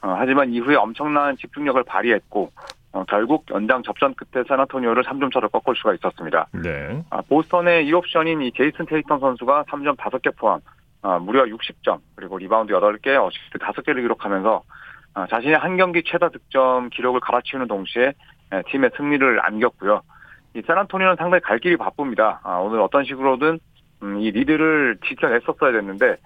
어, 0.01 0.15
하지만 0.17 0.51
이후에 0.51 0.75
엄청난 0.75 1.37
집중력을 1.37 1.81
발휘했고 1.83 2.51
어, 2.93 3.03
결국 3.05 3.45
연장 3.51 3.83
접전 3.83 4.13
끝에 4.15 4.43
샌안토니오를 4.47 5.03
3점 5.03 5.33
차로 5.33 5.49
꺾을 5.49 5.75
수가 5.75 5.93
있었습니다. 5.95 6.47
네. 6.51 7.03
아, 7.09 7.21
보스턴의 7.21 7.85
2옵션인 7.89 8.43
이 8.43 8.51
제이슨 8.55 8.85
테이텀 8.85 9.19
선수가 9.19 9.63
3점 9.63 9.97
5개 9.97 10.35
포함 10.37 10.59
어, 11.01 11.19
무려 11.19 11.43
60점 11.43 11.99
그리고 12.15 12.37
리바운드 12.37 12.73
8개 12.73 13.15
어시스트 13.21 13.57
5개를 13.59 14.01
기록하면서 14.01 14.63
어, 15.15 15.25
자신의 15.27 15.57
한 15.57 15.77
경기 15.77 16.03
최다 16.03 16.29
득점 16.29 16.89
기록을 16.89 17.19
갈아치우는 17.19 17.67
동시에 17.67 18.13
에, 18.51 18.61
팀의 18.67 18.91
승리를 18.97 19.45
안겼고요. 19.45 20.01
이 20.55 20.61
샌안토니오는 20.65 21.15
상당히 21.17 21.41
갈 21.41 21.59
길이 21.59 21.77
바쁩니다. 21.77 22.39
아, 22.43 22.57
오늘 22.57 22.79
어떤 22.79 23.03
식으로든 23.03 23.59
음, 24.03 24.19
이 24.19 24.31
리드를 24.31 24.97
지켜냈었어야 25.07 25.71
됐는데 25.71 26.17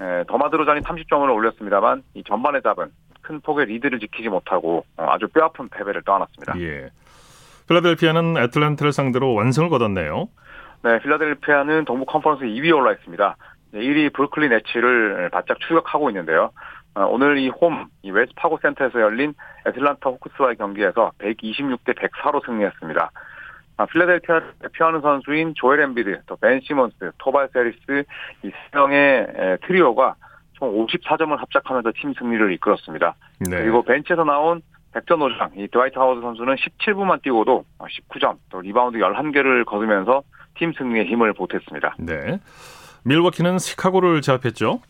에, 0.00 0.24
더마 0.28 0.47
드로잔이 0.47 0.80
30점을 0.80 1.32
올렸습니다만 1.34 2.02
이 2.14 2.24
전반에 2.24 2.60
잡은 2.60 2.90
큰 3.22 3.40
폭의 3.40 3.66
리드를 3.66 4.00
지키지 4.00 4.28
못하고 4.28 4.84
어, 4.96 5.06
아주 5.08 5.28
뼈아픈 5.28 5.68
패배를 5.68 6.02
떠안았습니다. 6.02 6.60
예. 6.60 6.90
필라델피아는 7.68 8.36
애틀랜타를 8.36 8.92
상대로 8.92 9.34
완승을 9.34 9.68
거뒀네요. 9.68 10.28
네, 10.82 10.98
필라델피아는 11.00 11.84
동부 11.84 12.06
컨퍼런스 12.06 12.44
2위에 12.44 12.76
올라 12.76 12.92
있습니다. 12.92 13.36
1위 13.74 14.12
브루클린 14.12 14.52
네츠를 14.52 15.30
바짝 15.30 15.60
추격하고 15.60 16.10
있는데요. 16.10 16.50
어, 16.94 17.04
오늘 17.04 17.38
이 17.38 17.48
홈, 17.48 17.86
이 18.02 18.10
웰스 18.10 18.34
파고 18.34 18.58
센터에서 18.60 19.00
열린 19.00 19.34
애틀란타 19.66 20.10
호크스와의 20.10 20.56
경기에서 20.56 21.12
126대 21.18 21.94
104로 21.94 22.44
승리했습니다. 22.44 23.10
아, 23.80 23.86
필라델피아를 23.86 24.52
대표하는 24.60 25.00
선수인 25.00 25.54
조엘 25.56 25.80
엠비드, 25.80 26.24
또 26.26 26.43
벤 26.43 26.60
시몬스, 26.60 27.12
토바이어스 27.16 27.48
해리스 27.50 28.04
이 28.44 28.48
세 28.50 28.52
명의 28.74 29.26
트리오가 29.66 30.16
총 30.52 30.86
54점을 30.86 31.34
합작하면서 31.34 31.90
팀 31.98 32.12
승리를 32.12 32.52
이끌었습니다. 32.52 33.14
네. 33.48 33.62
그리고 33.62 33.82
벤치에서 33.82 34.24
나온 34.24 34.60
백전노장, 34.92 35.50
이 35.56 35.66
드와이트 35.68 35.98
하워드 35.98 36.20
선수는 36.20 36.56
17분만 36.56 37.22
뛰고도 37.22 37.64
19점, 37.78 38.36
또 38.50 38.60
리바운드 38.60 38.98
11개를 38.98 39.64
거두면서 39.64 40.22
팀 40.58 40.74
승리에 40.74 41.04
힘을 41.04 41.32
보탰습니다. 41.32 41.94
네. 42.00 42.38
밀워키는 43.04 43.58
시카고를 43.58 44.20
제압했죠? 44.20 44.82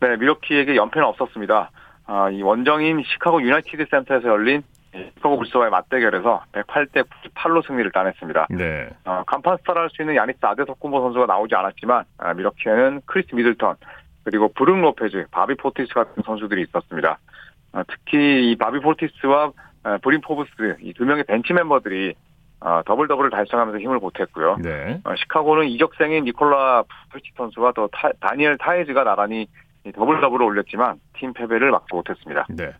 네, 0.00 0.16
밀워키에게 0.16 0.74
연패는 0.76 1.06
없었습니다. 1.08 1.70
아, 2.06 2.30
이 2.30 2.40
원정인 2.40 3.02
시카고 3.04 3.42
유나이티드 3.42 3.84
센터에서 3.90 4.28
열린 4.28 4.62
시카고 4.94 5.38
불스와의 5.38 5.70
맞대결에서 5.70 6.44
108대 6.52 7.04
98로 7.34 7.66
승리를 7.66 7.90
따냈습니다. 7.92 8.46
네. 8.50 8.88
어, 9.04 9.22
간판 9.26 9.56
스타라 9.58 9.82
할 9.82 9.90
수 9.90 10.02
있는 10.02 10.16
야니스 10.16 10.38
아데토쿤보 10.42 11.00
선수가 11.00 11.26
나오지 11.26 11.54
않았지만 11.54 12.04
아, 12.18 12.34
밀워키에는 12.34 13.02
크리스 13.06 13.34
미들턴 13.34 13.76
그리고 14.24 14.48
브룩 14.52 14.78
로페즈, 14.80 15.26
바비 15.30 15.56
포티스 15.56 15.92
같은 15.94 16.22
선수들이 16.24 16.62
있었습니다. 16.62 17.18
아, 17.72 17.84
특히 17.88 18.50
이 18.52 18.56
바비 18.56 18.80
포티스와 18.80 19.52
아, 19.84 19.98
브린 20.02 20.20
포브스 20.20 20.76
이 20.82 20.92
두 20.92 21.04
명의 21.04 21.24
벤치 21.24 21.52
멤버들이 21.54 22.14
어, 22.60 22.82
더블 22.86 23.08
더블을 23.08 23.30
달성하면서 23.30 23.80
힘을 23.80 23.98
보탰고요. 23.98 24.58
네. 24.62 25.00
어, 25.04 25.16
시카고는 25.16 25.66
이적생인 25.68 26.24
니콜라 26.24 26.84
부치 27.10 27.32
선수와 27.36 27.72
또 27.74 27.88
타, 27.88 28.10
다니엘 28.20 28.56
타이즈가 28.58 29.02
나란히 29.02 29.48
더블 29.96 30.20
더블을 30.20 30.46
올렸지만 30.46 31.00
팀 31.14 31.32
패배를 31.32 31.72
막지 31.72 31.86
못했습니다. 31.92 32.46
네. 32.50 32.70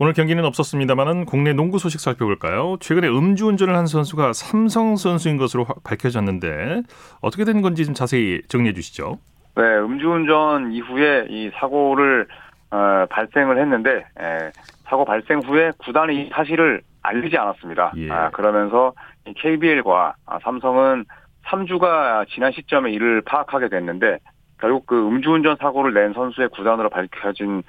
오늘 0.00 0.12
경기는 0.12 0.44
없었습니다만은 0.44 1.24
국내 1.24 1.52
농구 1.52 1.78
소식 1.78 2.00
살펴볼까요? 2.00 2.76
최근에 2.80 3.08
음주운전을 3.08 3.76
한 3.76 3.86
선수가 3.86 4.32
삼성 4.32 4.96
선수인 4.96 5.36
것으로 5.36 5.66
밝혀졌는데 5.84 6.82
어떻게 7.20 7.44
된 7.44 7.62
건지 7.62 7.84
좀 7.84 7.94
자세히 7.94 8.42
정리해 8.48 8.72
주시죠. 8.72 9.18
네, 9.56 9.62
음주운전 9.62 10.72
이후에 10.72 11.26
이 11.28 11.50
사고를 11.54 12.26
어, 12.72 13.06
발생을 13.08 13.60
했는데 13.60 14.04
에, 14.20 14.50
사고 14.84 15.04
발생 15.04 15.38
후에 15.38 15.70
구단이 15.78 16.26
이 16.26 16.30
사실을 16.30 16.82
알리지 17.02 17.36
않았습니다. 17.36 17.92
예. 17.98 18.10
아, 18.10 18.30
그러면서 18.30 18.94
KBL과 19.36 20.14
아, 20.26 20.38
삼성은 20.42 21.04
3주가 21.46 22.26
지난 22.30 22.50
시점에 22.50 22.90
이를 22.90 23.20
파악하게 23.20 23.68
됐는데 23.68 24.18
결국 24.58 24.86
그 24.86 24.96
음주운전 25.06 25.56
사고를 25.60 25.94
낸 25.94 26.14
선수의 26.14 26.48
구단으로 26.48 26.88
밝혀진 26.88 27.62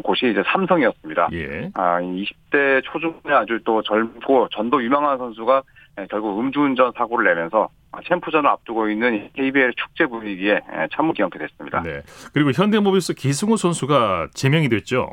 곳이 0.00 0.30
이제 0.30 0.42
삼성이었습니다. 0.46 1.28
예. 1.32 1.70
아, 1.74 2.00
20대 2.00 2.82
초중에 2.84 3.34
아주 3.34 3.60
또 3.64 3.82
젊고 3.82 4.48
전도 4.50 4.82
유명한 4.82 5.18
선수가 5.18 5.62
예, 6.00 6.06
결국 6.10 6.40
음주운전 6.40 6.92
사고를 6.96 7.34
내면서 7.34 7.68
챔프전을 8.08 8.48
앞두고 8.48 8.88
있는 8.88 9.28
KBL 9.34 9.74
축제 9.76 10.06
분위기에 10.06 10.52
예, 10.54 10.88
참무 10.94 11.12
기염게 11.12 11.38
됐습니다. 11.38 11.82
네. 11.82 12.00
그리고 12.32 12.50
현대모비스 12.52 13.12
기승호 13.12 13.56
선수가 13.56 14.28
제명이 14.32 14.70
됐죠. 14.70 15.10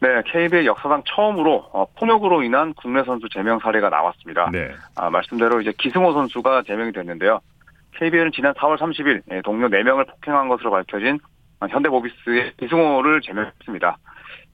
네, 0.00 0.08
KBL 0.26 0.66
역사상 0.66 1.04
처음으로 1.06 1.70
어, 1.72 1.86
폭력으로 1.98 2.42
인한 2.42 2.74
국내 2.74 3.02
선수 3.04 3.28
제명 3.30 3.58
사례가 3.60 3.88
나왔습니다. 3.88 4.50
네. 4.52 4.68
아, 4.94 5.08
말씀대로 5.08 5.62
이제 5.62 5.72
기승호 5.78 6.12
선수가 6.12 6.64
제명이 6.66 6.92
됐는데요. 6.92 7.40
KBL은 7.92 8.32
지난 8.32 8.52
4월 8.54 8.76
30일 8.76 9.22
예, 9.32 9.40
동료 9.40 9.68
4명을 9.68 10.06
폭행한 10.06 10.48
것으로 10.48 10.70
밝혀진 10.70 11.18
현대모비스의 11.66 12.52
기승호를 12.58 13.22
제명했습니다. 13.22 13.96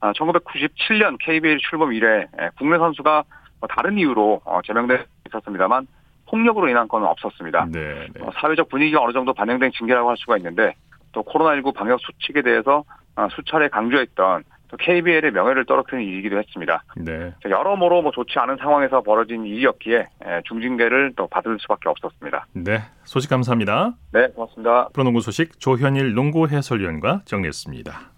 1997년 0.01 1.17
KBL 1.19 1.57
출범 1.59 1.93
이래 1.93 2.27
국내 2.57 2.77
선수가 2.77 3.23
뭐 3.59 3.67
다른 3.67 3.97
이유로 3.97 4.41
어, 4.45 4.59
제명돼 4.65 5.05
있었습니다만 5.27 5.87
폭력으로 6.27 6.69
인한 6.69 6.87
건은 6.87 7.07
없었습니다. 7.07 7.67
네, 7.71 8.07
네. 8.13 8.21
어, 8.21 8.29
사회적 8.39 8.69
분위기가 8.69 9.01
어느 9.01 9.13
정도 9.13 9.33
반영된 9.33 9.71
징계라고 9.77 10.09
할 10.09 10.17
수가 10.17 10.37
있는데 10.37 10.73
또 11.11 11.23
코로나19 11.23 11.73
방역 11.73 11.99
수칙에 12.01 12.41
대해서 12.41 12.83
어, 13.15 13.27
수차례 13.31 13.69
강조했던 13.69 14.43
또 14.67 14.77
KBL의 14.77 15.31
명예를 15.31 15.65
떨어뜨리는 15.65 16.03
일이기도 16.11 16.39
했습니다. 16.39 16.83
네. 16.97 17.31
여러모로 17.45 18.01
뭐 18.01 18.11
좋지 18.11 18.39
않은 18.39 18.57
상황에서 18.57 19.01
벌어진 19.01 19.45
일이었기에 19.45 20.07
중징계를 20.45 21.13
또 21.15 21.27
받을 21.27 21.59
수밖에 21.59 21.87
없었습니다. 21.87 22.47
네, 22.53 22.79
소식 23.03 23.29
감사합니다. 23.29 23.93
네, 24.11 24.27
고맙습니다. 24.29 24.89
프로농구 24.89 25.21
소식 25.21 25.59
조현일 25.59 26.15
농구 26.15 26.47
해설위원과 26.47 27.21
정리했습니다. 27.25 28.15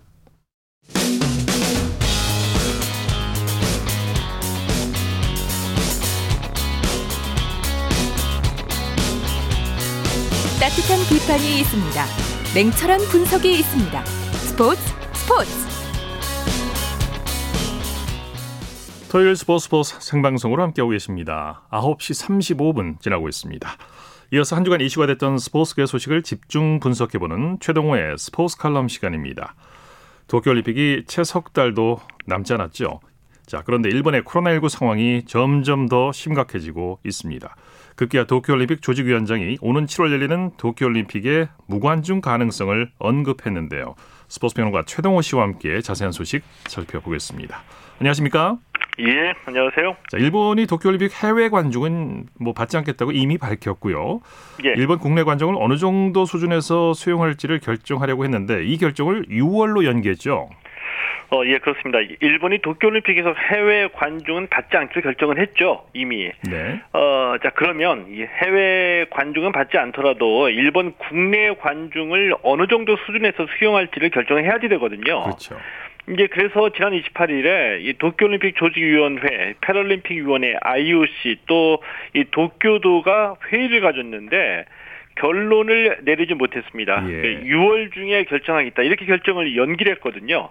따뜻한 10.68 11.00
비판이 11.08 11.62
있습니다. 11.62 12.06
냉철한 12.54 13.00
분석이 13.10 13.54
있습니다. 13.60 14.06
스포츠 14.06 14.82
스포츠 15.14 15.50
토요일 19.10 19.38
스포츠 19.38 19.64
스포츠 19.64 19.96
생방송으로 20.02 20.62
함께하고 20.64 20.92
계십니다. 20.92 21.66
9시 21.72 22.22
35분 22.58 23.00
지나고 23.00 23.30
있습니다. 23.30 23.70
이어서 24.34 24.58
한 24.58 24.66
주간 24.66 24.82
이슈가 24.82 25.08
됐던 25.08 25.38
스포츠계 25.38 25.86
소식을 25.86 26.24
집중 26.24 26.82
분석해보는 26.82 27.60
최동호의 27.62 28.18
스포츠 28.18 28.58
칼럼 28.58 28.90
시간입니다. 28.90 29.56
도쿄올림픽이 30.28 31.06
채 31.08 31.24
석 31.24 31.54
달도 31.54 32.02
남지 32.26 32.54
않았죠. 32.56 33.00
자, 33.46 33.64
그런데 33.66 33.88
일본의 33.88 34.24
코로나19 34.24 34.68
상황이 34.68 35.24
점점 35.26 35.88
더 35.88 36.12
심각해지고 36.12 37.00
있습니다. 37.06 37.56
급기야 37.98 38.26
도쿄올림픽 38.26 38.82
조직위원장이 38.82 39.58
오는 39.60 39.86
7월 39.86 40.12
열리는 40.12 40.52
도쿄올림픽의 40.58 41.50
무관중 41.66 42.22
가능성을 42.22 42.92
언급했는데요. 43.00 43.96
스포츠 44.30 44.56
평론가 44.56 44.84
최동호 44.86 45.22
씨와 45.22 45.44
함께 45.44 45.82
자세한 45.82 46.12
소식 46.12 46.44
살펴보겠습니다. 46.68 47.64
안녕하십니까? 48.00 48.60
예, 49.00 49.34
안녕하세요. 49.46 49.96
자, 50.10 50.18
일본이 50.18 50.68
도쿄올림픽 50.68 51.12
해외 51.24 51.50
관중은 51.50 52.28
뭐 52.40 52.54
받지 52.54 52.78
않겠다고 52.78 53.12
이미 53.12 53.38
밝혔고요. 53.38 54.22
예. 54.66 54.70
일본 54.78 55.00
국내 55.00 55.24
관중을 55.24 55.56
어느 55.58 55.78
정도 55.78 56.26
수준에서 56.26 56.94
수용할지를 56.94 57.60
결정하려고 57.60 58.24
했는데 58.26 58.64
이 58.66 58.78
결정을 58.78 59.26
6월로 59.30 59.86
연기했죠. 59.86 60.50
어, 61.32 61.42
예, 61.46 61.58
그렇습니다. 61.58 62.00
일본이 62.20 62.60
도쿄올림픽에서 62.60 63.34
해외 63.34 63.88
관중은 63.94 64.48
받지 64.48 64.78
않기로 64.78 65.02
결정을 65.02 65.40
했죠, 65.40 65.86
이미. 65.94 66.32
네. 66.50 66.80
어, 66.94 67.36
자, 67.44 67.52
그러면 67.56 68.06
이 68.10 68.24
해외 68.24 69.06
관중은 69.10 69.52
받지 69.52 69.78
않더라도 69.78 70.50
일본 70.50 70.94
국내 70.98 71.54
관중을 71.56 72.36
어느 72.44 72.68
정도 72.68 72.96
수준에서 73.06 73.48
수용할지를 73.58 74.10
결정해야 74.10 74.60
되거든요. 74.60 75.24
그렇죠. 75.24 75.58
이제 76.10 76.28
그래서 76.28 76.70
지난 76.70 76.94
28일에 76.94 77.82
이 77.82 77.94
도쿄올림픽 77.98 78.56
조직위원회, 78.56 79.56
패럴림픽위원회, 79.60 80.56
IOC 80.62 81.36
또 81.48 81.82
이 82.14 82.24
도쿄도가 82.32 83.36
회의를 83.52 83.82
가졌는데 83.82 84.66
결론을 85.16 86.00
내리지 86.04 86.34
못했습니다. 86.36 87.04
예. 87.10 87.42
6월 87.44 87.94
중에 87.94 88.24
결정하겠다 88.26 88.84
이렇게 88.84 89.06
결정을 89.06 89.56
연기를 89.58 89.94
했거든요. 89.94 90.50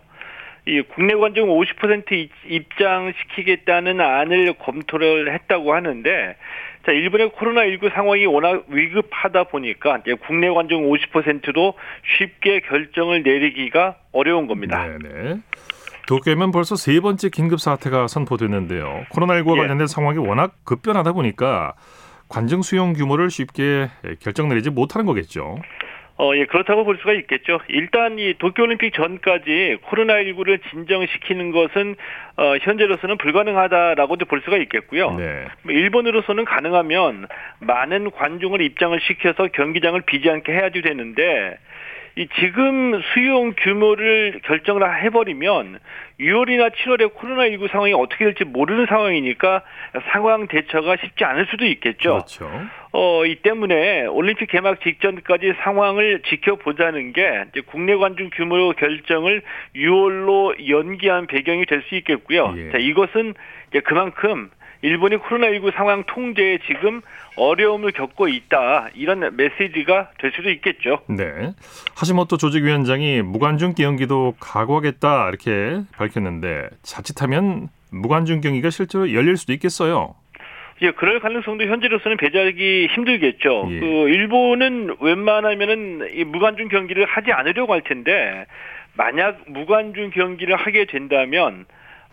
이 0.67 0.83
국내 0.83 1.15
관중 1.15 1.49
50% 1.49 2.29
입장시키겠다는 2.49 4.01
안을 4.01 4.55
검토를 4.55 5.33
했다고 5.33 5.73
하는데 5.73 6.37
자, 6.85 6.93
일본의 6.93 7.31
코로나19 7.31 7.93
상황이 7.93 8.27
워낙 8.27 8.65
위급하다 8.69 9.45
보니까 9.45 10.03
국내 10.27 10.49
관중 10.51 10.89
50%도 10.89 11.75
쉽게 12.17 12.61
결정을 12.61 13.23
내리기가 13.23 13.97
어려운 14.13 14.47
겁니다. 14.47 14.87
네네. 14.87 15.41
도쿄에는 16.07 16.53
벌써 16.53 16.77
세 16.77 17.01
번째 17.01 17.29
긴급 17.31 17.61
사태가 17.61 18.07
선포됐는데요. 18.07 19.07
코로나19와 19.11 19.57
예. 19.57 19.61
관련된 19.63 19.89
상황이 19.89 20.19
워낙 20.19 20.55
급변하다 20.65 21.13
보니까 21.13 21.75
관중 22.29 22.63
수용 22.63 22.93
규모를 22.93 23.31
쉽게 23.31 23.89
결정 24.21 24.49
내리지 24.49 24.71
못하는 24.71 25.07
거겠죠. 25.07 25.59
어, 26.19 26.35
예, 26.35 26.47
그렇다고 26.47 26.85
볼 26.85 26.97
수가 26.99 27.13
있겠죠. 27.13 27.61
일단 27.69 28.19
이 28.19 28.35
도쿄올림픽 28.39 28.95
전까지 28.95 29.79
코로나19를 29.85 30.61
진정시키는 30.71 31.53
것은 31.53 31.95
어, 32.37 32.57
현재로서는 32.63 33.19
불가능하다라고도 33.19 34.25
볼 34.25 34.41
수가 34.43 34.57
있겠고요. 34.57 35.13
네. 35.13 35.47
뭐 35.63 35.75
일본으로서는 35.75 36.47
가능하면 36.47 37.27
많은 37.61 38.11
관중을 38.13 38.63
입장을 38.63 38.99
시켜서 39.01 39.49
경기장을 39.49 40.01
비지 40.03 40.31
않게 40.31 40.53
해야지 40.53 40.81
되는데 40.81 41.59
이 42.19 42.27
지금 42.41 42.99
수용 43.13 43.53
규모를 43.59 44.41
결정을 44.45 45.05
해버리면 45.05 45.79
6월이나 46.19 46.73
7월에 46.73 47.13
코로나19 47.13 47.71
상황이 47.71 47.93
어떻게 47.93 48.25
될지 48.25 48.45
모르는 48.45 48.87
상황이니까 48.87 49.63
상황 50.13 50.49
대처가 50.49 50.97
쉽지 50.97 51.25
않을 51.25 51.47
수도 51.51 51.67
있겠죠. 51.67 52.11
그렇죠. 52.13 52.51
어, 52.93 53.27
이 53.27 53.35
때문에 53.37 54.07
올림픽 54.07 54.49
개막 54.49 54.81
직전까지 54.81 55.57
상황을 55.63 56.23
지켜보자는 56.23 57.13
게 57.13 57.45
이제 57.51 57.61
국내 57.67 57.95
관중 57.95 58.31
규모 58.33 58.73
결정을 58.73 59.43
6월로 59.77 60.71
연기한 60.71 61.27
배경이 61.27 61.67
될 61.67 61.83
수 61.87 61.95
있겠고요. 61.97 62.55
예. 62.57 62.71
자, 62.73 62.79
이것은 62.79 63.35
이제 63.69 63.81
그만큼 63.81 64.51
일본이 64.83 65.17
코로나19 65.17 65.75
상황 65.75 66.05
통제에 66.05 66.59
지금 66.67 67.01
어려움을 67.37 67.93
겪고 67.93 68.29
있다. 68.29 68.89
이런 68.95 69.37
메시지가 69.37 70.11
될 70.19 70.33
수도 70.33 70.51
있겠죠. 70.51 71.01
네. 71.09 71.53
하시모토 71.97 72.37
조직위원장이 72.37 73.23
무관중 73.23 73.75
경기도 73.75 74.35
각오하겠다 74.41 75.29
이렇게 75.29 75.81
밝혔는데 75.97 76.69
자칫하면 76.83 77.69
무관중 77.91 78.41
경기가 78.41 78.71
실제로 78.71 79.13
열릴 79.13 79.37
수도 79.37 79.53
있겠어요. 79.53 80.15
예, 80.83 80.91
그럴 80.91 81.21
가능성도 81.21 81.65
현재로서는 81.65 82.19
배제하기 82.19 82.89
힘들겠죠. 82.95 83.69
예. 83.71 83.81
그 83.81 83.87
일본은 83.87 84.97
웬만하면은 85.01 86.11
이 86.13 86.25
무관중 86.25 86.69
경기를 86.69 87.07
하지 87.07 87.33
않으려고 87.33 87.73
할 87.73 87.81
텐데 87.83 88.45
만약 88.95 89.41
무관중 89.47 90.11
경기를 90.11 90.57
하게 90.57 90.85
된다면 90.85 91.65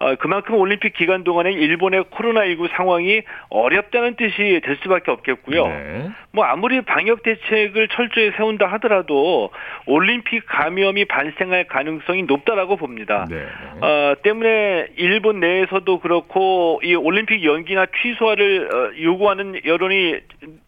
어, 0.04 0.16
그만큼 0.16 0.56
올림픽 0.56 0.94
기간 0.94 1.24
동안에 1.24 1.54
일본의 1.54 2.04
코로나19 2.12 2.70
상황이 2.76 3.22
어렵다는 3.50 4.16
뜻이 4.16 4.60
될 4.64 4.78
수밖에 4.84 5.12
없겠고요. 5.12 5.68
네. 5.68 6.12
뭐 6.34 6.44
아무리 6.44 6.82
방역 6.82 7.24
대책을 7.24 7.88
철저히 7.88 8.32
세운다 8.36 8.66
하더라도 8.74 9.50
올림픽 9.86 10.46
감염이 10.46 11.06
발생할 11.06 11.66
가능성이 11.66 12.24
높다라고 12.24 12.76
봅니다. 12.76 13.26
네. 13.30 13.46
어, 13.80 14.16
때문에 14.22 14.88
일본 14.98 15.40
내에서도 15.40 16.00
그렇고 16.00 16.82
이 16.84 16.96
올림픽 16.96 17.46
연기나 17.46 17.86
취소를 18.02 18.70
어, 18.74 19.02
요구하는 19.02 19.62
여론이 19.66 20.20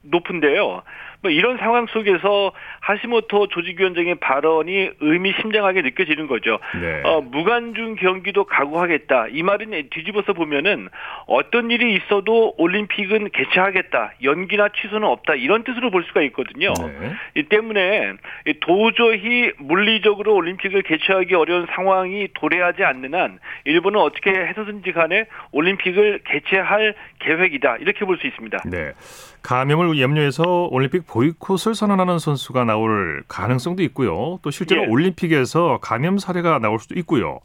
높은데요. 0.04 0.82
뭐 1.22 1.32
이런 1.32 1.58
상황 1.58 1.86
속에서 1.88 2.52
하시모토 2.82 3.48
조직위원장의 3.48 4.16
발언이 4.16 4.92
의미심장하게 5.00 5.82
느껴지는 5.84 6.28
거죠. 6.28 6.60
네. 6.80 7.02
어, 7.04 7.22
무관중 7.22 7.96
경기도 7.96 8.46
각오하겠다. 8.46 9.28
이 9.32 9.44
말은 9.44 9.90
뒤집어서 9.92 10.34
보면은 10.34 10.90
어떤 11.28 11.72
일이 11.72 11.96
있어도 11.96 12.54
올림픽은 12.58 13.30
개최하겠다. 13.32 14.14
연기나 14.24 14.70
취소는 14.70 15.08
없다. 15.08 15.36
이런 15.36 15.64
뜻으로 15.64 15.92
볼 15.92 16.04
수가 16.06 16.22
있거든요. 16.24 16.74
네. 16.74 17.14
이 17.36 17.44
때문에 17.44 18.14
도저히 18.62 19.52
물리적으로 19.58 20.34
올림픽을 20.36 20.82
개최하기 20.84 21.36
어려운 21.36 21.68
상황이 21.76 22.28
도래하지 22.34 22.84
않는 22.84 23.14
한 23.14 23.40
일본은 23.66 24.00
어떻게 24.00 24.32
해서든지 24.32 24.92
간에 24.92 25.26
올림픽을 25.52 26.22
개최할 26.26 26.96
계획이다. 27.20 27.78
이렇게 27.78 28.04
볼 28.06 28.16
수 28.16 28.28
있습니다. 28.28 28.60
네. 28.72 28.94
감염을 29.46 30.02
염려해서 30.02 30.70
올림픽 30.72 31.06
보이콧을 31.06 31.76
선언하는 31.76 32.18
선수가 32.18 32.66
나올 32.66 33.24
가능성도 33.28 33.84
있고요. 33.84 34.40
또 34.42 34.50
실제로 34.50 34.82
예. 34.82 34.88
올림픽에서 34.88 35.78
감염 35.82 36.18
사례가 36.18 36.58
나올 36.58 36.80
수도 36.80 36.96
있고요. 36.96 37.40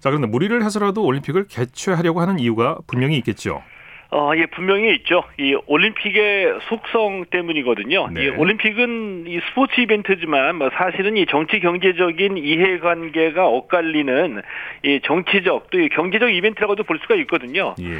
자, 0.00 0.10
그런데 0.10 0.26
무리를 0.26 0.64
해서라도 0.64 1.04
올림픽을 1.04 1.46
개최하려고 1.46 2.20
하는 2.20 2.40
이유가 2.40 2.78
분명히 2.88 3.16
있겠죠. 3.18 3.62
어, 4.10 4.32
예, 4.36 4.46
분명히 4.46 4.94
있죠. 4.96 5.22
이 5.38 5.54
올림픽의 5.66 6.60
속성 6.68 7.26
때문이거든요. 7.26 8.08
네. 8.12 8.24
이 8.24 8.28
올림픽은 8.28 9.24
이 9.26 9.38
스포츠 9.48 9.80
이벤트지만 9.82 10.56
뭐 10.56 10.70
사실은 10.70 11.18
이 11.18 11.26
정치 11.26 11.60
경제적인 11.60 12.38
이해관계가 12.38 13.46
엇갈리는 13.46 14.40
이 14.84 15.00
정치적 15.02 15.70
또 15.70 15.78
이 15.78 15.88
경제적 15.90 16.32
이벤트라고도 16.34 16.84
볼 16.84 16.98
수가 17.00 17.14
있거든요. 17.16 17.74
예. 17.80 17.94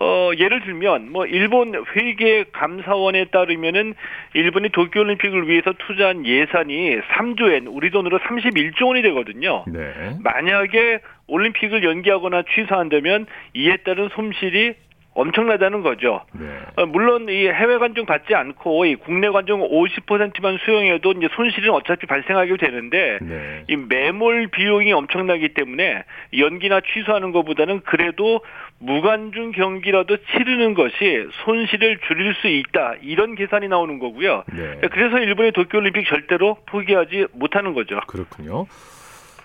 어, 0.00 0.30
예를 0.38 0.60
들면 0.64 1.10
뭐 1.10 1.24
일본 1.26 1.74
회계 1.96 2.44
감사원에 2.52 3.26
따르면은 3.26 3.94
일본이 4.34 4.68
도쿄 4.68 5.00
올림픽을 5.00 5.48
위해서 5.48 5.72
투자한 5.72 6.26
예산이 6.26 7.00
3조 7.00 7.50
엔 7.52 7.66
우리 7.68 7.90
돈으로 7.90 8.18
31조 8.18 8.86
원이 8.88 9.02
되거든요. 9.02 9.64
네. 9.66 9.92
만약에 10.22 10.98
올림픽을 11.26 11.82
연기하거나 11.84 12.42
취소한다면 12.54 13.26
이에 13.54 13.78
따른 13.78 14.10
손실이 14.14 14.74
엄청나다는 15.14 15.82
거죠. 15.82 16.22
네. 16.32 16.46
어, 16.76 16.86
물론 16.86 17.28
이 17.28 17.46
해외 17.46 17.78
관중 17.78 18.04
받지 18.04 18.34
않고 18.34 18.84
이 18.84 18.96
국내 18.96 19.28
관중 19.28 19.60
50%만 19.60 20.58
수용해도 20.64 21.12
이제 21.12 21.28
손실은 21.34 21.70
어차피 21.70 22.06
발생하게 22.06 22.56
되는데 22.56 23.18
네. 23.22 23.64
이 23.68 23.76
매몰 23.76 24.48
비용이 24.48 24.92
엄청나기 24.92 25.54
때문에 25.54 26.04
연기나 26.36 26.80
취소하는 26.80 27.30
것보다는 27.32 27.82
그래도 27.84 28.40
무관중 28.80 29.52
경기라도 29.52 30.16
치르는 30.32 30.74
것이 30.74 31.28
손실을 31.44 31.98
줄일 32.08 32.34
수 32.34 32.48
있다 32.48 32.94
이런 33.00 33.36
계산이 33.36 33.68
나오는 33.68 33.98
거고요. 34.00 34.42
네. 34.52 34.80
그래서 34.90 35.18
일본의 35.18 35.52
도쿄올림픽 35.52 36.06
절대로 36.08 36.58
포기하지 36.66 37.28
못하는 37.32 37.72
거죠. 37.72 38.00
그렇군요. 38.08 38.66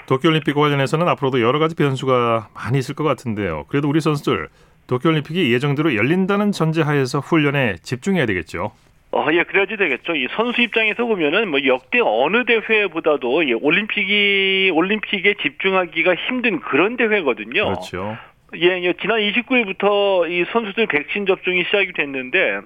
도쿄올림픽 0.08 0.55
관련해서는 0.55 1.08
앞으로도 1.10 1.39
여러 1.41 1.60
가지 1.60 1.75
변수가 1.75 2.49
많이 2.55 2.79
있을 2.79 2.95
것 2.95 3.03
같은데요. 3.03 3.65
그래도 3.67 3.88
우리 3.88 4.01
선수들 4.01 4.49
도쿄올림픽이 4.89 5.54
예정대로 5.54 5.95
열린다는 5.95 6.52
전제하에서 6.52 7.19
훈련에 7.19 7.75
집중해야 7.84 8.25
되겠죠. 8.25 8.71
어, 9.12 9.25
예, 9.32 9.43
그래야지 9.43 9.78
되겠죠. 9.78 10.15
이 10.15 10.28
선수 10.36 10.62
입장에서 10.62 11.06
보면은 11.06 11.49
뭐 11.49 11.60
역대 11.65 11.99
어느 11.99 12.43
대회보다도 12.45 13.43
이 13.43 13.54
올림픽이 13.54 14.71
올림픽에 14.73 15.36
집중하기가 15.41 16.15
힘든 16.15 16.60
그런 16.60 16.97
대회거든요. 16.97 17.65
그렇죠. 17.65 18.17
예, 18.56 18.84
예 18.84 18.93
지난 18.99 19.19
29일부터 19.19 20.30
이 20.30 20.45
선수들 20.52 20.88
백신 20.88 21.25
접종이 21.25 21.63
시작이 21.65 21.93
됐는데 21.93 22.62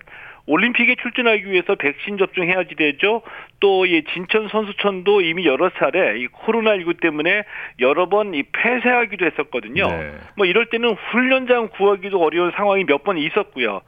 올림픽에 0.46 0.96
출전하기 0.96 1.50
위해서 1.50 1.76
백신 1.76 2.18
접종해야지 2.18 2.76
되죠. 2.76 3.22
또 3.60 3.86
이 3.86 4.04
진천 4.14 4.50
선수촌도 4.50 5.22
이미 5.22 5.46
여러 5.46 5.70
차례 5.70 6.20
이 6.20 6.28
코로나19 6.28 7.00
때문에 7.00 7.44
여러 7.80 8.10
번 8.10 8.34
이 8.34 8.44
폐쇄하기도 8.52 9.26
했었거든요. 9.26 9.88
네. 9.88 10.12
뭐 10.36 10.46
이럴 10.46 10.66
때는 10.66 10.96
훈련장 10.96 11.70
구하기도 11.70 12.22
어려운 12.22 12.52
상황이 12.52 12.84
몇 12.84 13.04
번 13.04 13.18
있었고요. 13.18 13.82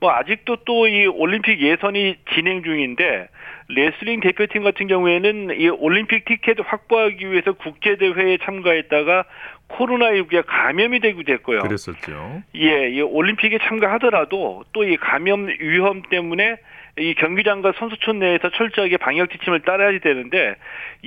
뭐 0.00 0.10
아직도 0.12 0.56
또 0.64 0.88
이 0.88 1.06
올림픽 1.06 1.60
예선이 1.60 2.16
진행 2.34 2.62
중인데 2.64 3.28
레슬링 3.68 4.20
대표팀 4.20 4.62
같은 4.62 4.86
경우에는 4.86 5.58
이 5.58 5.68
올림픽 5.68 6.24
티켓 6.24 6.58
확보하기 6.64 7.30
위해서 7.30 7.52
국제 7.52 7.96
대회에 7.96 8.38
참가했다가 8.44 9.24
코로나19에 9.68 10.44
감염이 10.46 11.00
되고 11.00 11.22
됐고요. 11.22 11.60
그랬었죠. 11.60 12.42
예, 12.54 12.90
이 12.90 13.00
올림픽에 13.00 13.58
참가하더라도 13.62 14.64
또 14.72 14.84
이 14.84 14.96
감염 14.96 15.46
위험 15.60 16.02
때문에 16.10 16.56
이 16.98 17.14
경기장과 17.14 17.72
선수촌 17.78 18.18
내에서 18.18 18.50
철저하게 18.50 18.98
방역 18.98 19.30
지침을 19.30 19.62
따라야 19.62 19.98
되는데 19.98 20.56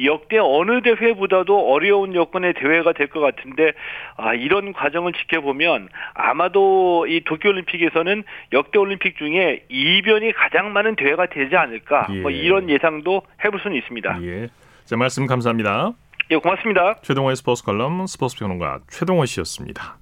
역대 0.04 0.40
어느 0.40 0.82
대회보다도 0.82 1.72
어려운 1.72 2.16
여건의 2.16 2.56
대회가 2.56 2.92
될 2.94 3.06
것 3.08 3.20
같은데 3.20 3.74
아 4.18 4.34
이런 4.34 4.74
과정을 4.74 5.14
지켜보면 5.14 5.90
아마도 6.16 7.06
이 7.08 7.22
도쿄올림픽에서는 7.24 8.24
역대 8.54 8.80
올림픽 8.80 9.18
중에 9.20 9.64
이변이 9.70 10.34
가장 10.34 10.74
많은 10.74 10.96
대회가 10.96 11.28
되지 11.28 11.56
않을까 11.56 12.08
뭐 12.10 12.16
예. 12.18 12.22
뭐 12.22 12.32
이런 12.32 12.68
예상도 12.70 13.22
해볼 13.46 13.60
수는 13.62 13.78
있습니다. 13.78 14.18
예. 14.24 14.48
자 14.86 14.98
말씀 14.98 15.28
감사합니다. 15.28 15.92
예, 16.32 16.38
고맙습니다. 16.38 16.96
최동호의 17.04 17.36
스포츠 17.36 17.64
칼럼 17.64 18.08
스포츠 18.08 18.36
평론가 18.40 18.80
최동호 18.90 19.26
씨였습니다. 19.26 19.98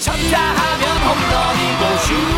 쳤다 0.00 0.40
하면 0.40 0.96
홈런이고 1.04 1.96
슛 1.98 2.37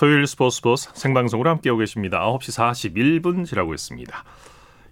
토요일 0.00 0.26
스포츠 0.26 0.56
스포츠 0.56 0.88
생방송으로 0.94 1.50
함께하고 1.50 1.80
계십니다. 1.80 2.20
9시 2.20 3.20
41분 3.22 3.44
지나고 3.44 3.74
있습니다. 3.74 4.24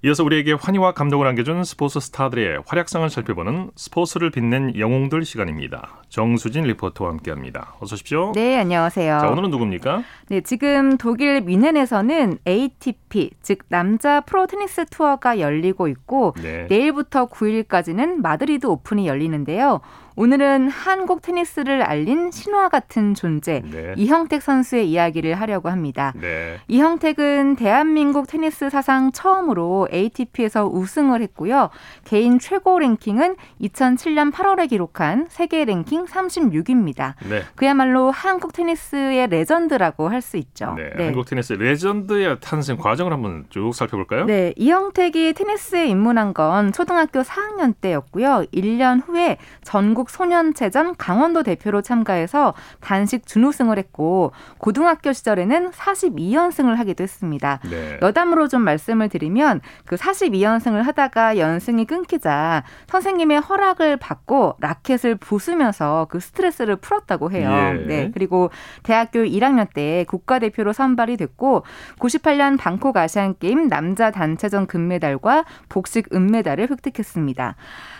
이어서 0.04 0.22
우리에게 0.22 0.52
환희와 0.52 0.92
감동을 0.92 1.26
안겨준 1.26 1.64
스포츠 1.64 1.98
스타들의 1.98 2.64
활약상을 2.66 3.08
살펴보는 3.08 3.70
스포츠를 3.74 4.30
빛낸 4.30 4.78
영웅들 4.78 5.24
시간입니다. 5.24 6.02
정수진 6.10 6.64
리포터와 6.64 7.12
함께합니다. 7.12 7.74
어서 7.80 7.94
오십시오. 7.94 8.32
네, 8.34 8.58
안녕하세요. 8.58 9.18
자, 9.18 9.30
오늘은 9.30 9.48
누굽니까? 9.48 10.02
네, 10.28 10.42
지금 10.42 10.98
독일 10.98 11.40
뮌헨에서는 11.40 12.40
ATP, 12.46 13.30
즉 13.40 13.60
남자 13.68 14.20
프로 14.20 14.46
테니스 14.46 14.84
투어가 14.90 15.40
열리고 15.40 15.88
있고 15.88 16.34
네. 16.42 16.66
내일부터 16.68 17.28
9일까지는 17.28 18.16
마드리드 18.20 18.66
오픈이 18.66 19.08
열리는데요. 19.08 19.80
오늘은 20.22 20.68
한국 20.68 21.22
테니스를 21.22 21.80
알린 21.80 22.32
신화 22.32 22.68
같은 22.68 23.14
존재 23.14 23.62
네. 23.64 23.94
이형택 23.96 24.42
선수의 24.42 24.90
이야기를 24.90 25.34
하려고 25.36 25.68
합니다. 25.68 26.12
네. 26.16 26.58
이형택은 26.66 27.54
대한민국 27.54 28.26
테니스 28.26 28.68
사상 28.68 29.12
처음으로 29.12 29.86
ATP에서 29.92 30.66
우승을 30.66 31.22
했고요. 31.22 31.70
개인 32.04 32.40
최고 32.40 32.80
랭킹은 32.80 33.36
2007년 33.60 34.32
8월에 34.32 34.68
기록한 34.68 35.28
세계 35.30 35.64
랭킹 35.64 36.06
36위입니다. 36.06 37.14
네. 37.30 37.44
그야말로 37.54 38.10
한국 38.10 38.52
테니스의 38.52 39.28
레전드라고 39.28 40.08
할 40.08 40.18
수 40.18 40.36
있죠. 40.36 40.74
네, 40.76 40.90
네. 40.96 41.04
한국 41.04 41.26
테니스 41.26 41.52
레전드의 41.52 42.40
탄생 42.40 42.76
과정을 42.76 43.12
한번 43.12 43.44
쭉 43.50 43.72
살펴볼까요? 43.72 44.26
네, 44.26 44.52
이형택이 44.56 45.32
테니스에 45.32 45.86
입문한 45.86 46.34
건 46.34 46.72
초등학교 46.72 47.22
4학년 47.22 47.72
때였고요. 47.80 48.42
1년 48.52 49.06
후에 49.06 49.38
전국 49.62 50.07
전국 50.08 50.10
소년체전 50.10 50.96
강원도 50.96 51.42
대표로 51.42 51.82
참가해서 51.82 52.54
단식 52.80 53.26
준우승을 53.26 53.78
했고 53.78 54.32
고등학교 54.58 55.12
시절에는 55.12 55.70
42연승을 55.70 56.74
하기도 56.74 57.04
했습니다. 57.04 57.60
네. 57.70 57.98
여담으로 58.02 58.48
좀 58.48 58.62
말씀을 58.62 59.08
드리면 59.08 59.60
그 59.84 59.96
42연승을 59.96 60.82
하다가 60.82 61.38
연승이 61.38 61.84
끊기자 61.84 62.64
선생님의 62.88 63.40
허락을 63.40 63.98
받고 63.98 64.56
라켓을 64.60 65.16
부수면서 65.16 66.06
그 66.10 66.20
스트레스를 66.20 66.76
풀었다고 66.76 67.30
해요. 67.30 67.50
예. 67.52 67.86
네. 67.86 68.10
그리고 68.12 68.50
대학교 68.82 69.20
1학년 69.20 69.68
때 69.72 70.04
국가대표로 70.08 70.72
선발이 70.72 71.16
됐고 71.18 71.64
98년 71.98 72.58
방콕 72.58 72.96
아시안 72.96 73.34
게임 73.38 73.68
남자 73.68 74.10
단체전 74.10 74.66
금메달과 74.66 75.44
복식 75.68 76.14
은메달을 76.14 76.70
획득했습니다. 76.70 77.56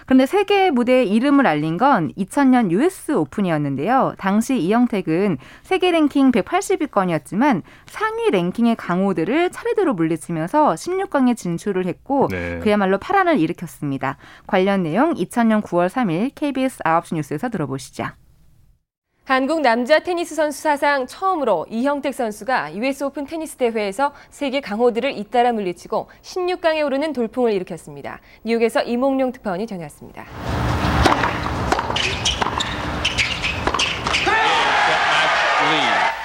그런데 0.09 0.25
세계 0.25 0.71
무대에 0.71 1.05
이름을 1.05 1.47
알린 1.47 1.77
건 1.77 2.11
2000년 2.17 2.71
US 2.71 3.13
오픈이었는데요. 3.13 4.15
당시 4.17 4.57
이영택은 4.57 5.37
세계 5.63 5.91
랭킹 5.91 6.33
180위권이었지만 6.33 7.61
상위 7.85 8.31
랭킹의 8.31 8.77
강호들을 8.77 9.51
차례대로 9.51 9.93
물리치면서 9.93 10.73
16강에 10.73 11.37
진출을 11.37 11.85
했고 11.85 12.29
네. 12.29 12.59
그야말로 12.61 12.97
파란을 12.97 13.39
일으켰습니다. 13.39 14.17
관련 14.47 14.83
내용 14.83 15.13
2000년 15.13 15.63
9월 15.63 15.91
3일 15.91 16.31
KBS 16.35 16.79
9시 16.85 17.17
뉴스에서 17.17 17.51
들어보시죠. 17.51 18.07
한국 19.29 19.61
남자 19.61 19.99
테니스 19.99 20.35
선수 20.35 20.63
사상 20.63 21.07
처음으로 21.07 21.67
이형택 21.69 22.15
선수가 22.15 22.75
US 22.77 23.05
오픈 23.05 23.27
테니스 23.27 23.57
대회에서 23.57 24.15
세계 24.31 24.63
강호들을 24.63 25.19
잇따라 25.19 25.53
물리치고 25.53 26.09
16강에 26.23 26.83
오르는 26.83 27.13
돌풍을 27.13 27.53
일으켰습니다. 27.53 28.21
뉴욕에서 28.45 28.81
이몽룡 28.85 29.33
특파원이 29.33 29.67
전해왔습니다. 29.67 30.25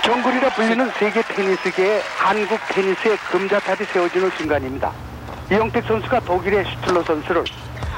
정글이라 0.06 0.50
불리는 0.52 0.90
세계 0.92 1.22
테니스계에 1.24 2.00
한국 2.18 2.58
테니스의 2.70 3.18
금자탑이 3.18 3.84
세워지는 3.84 4.30
순간입니다. 4.30 4.94
이형택 5.52 5.84
선수가 5.84 6.22
독일의 6.22 6.64
슈틀러 6.64 7.04
선수를 7.04 7.44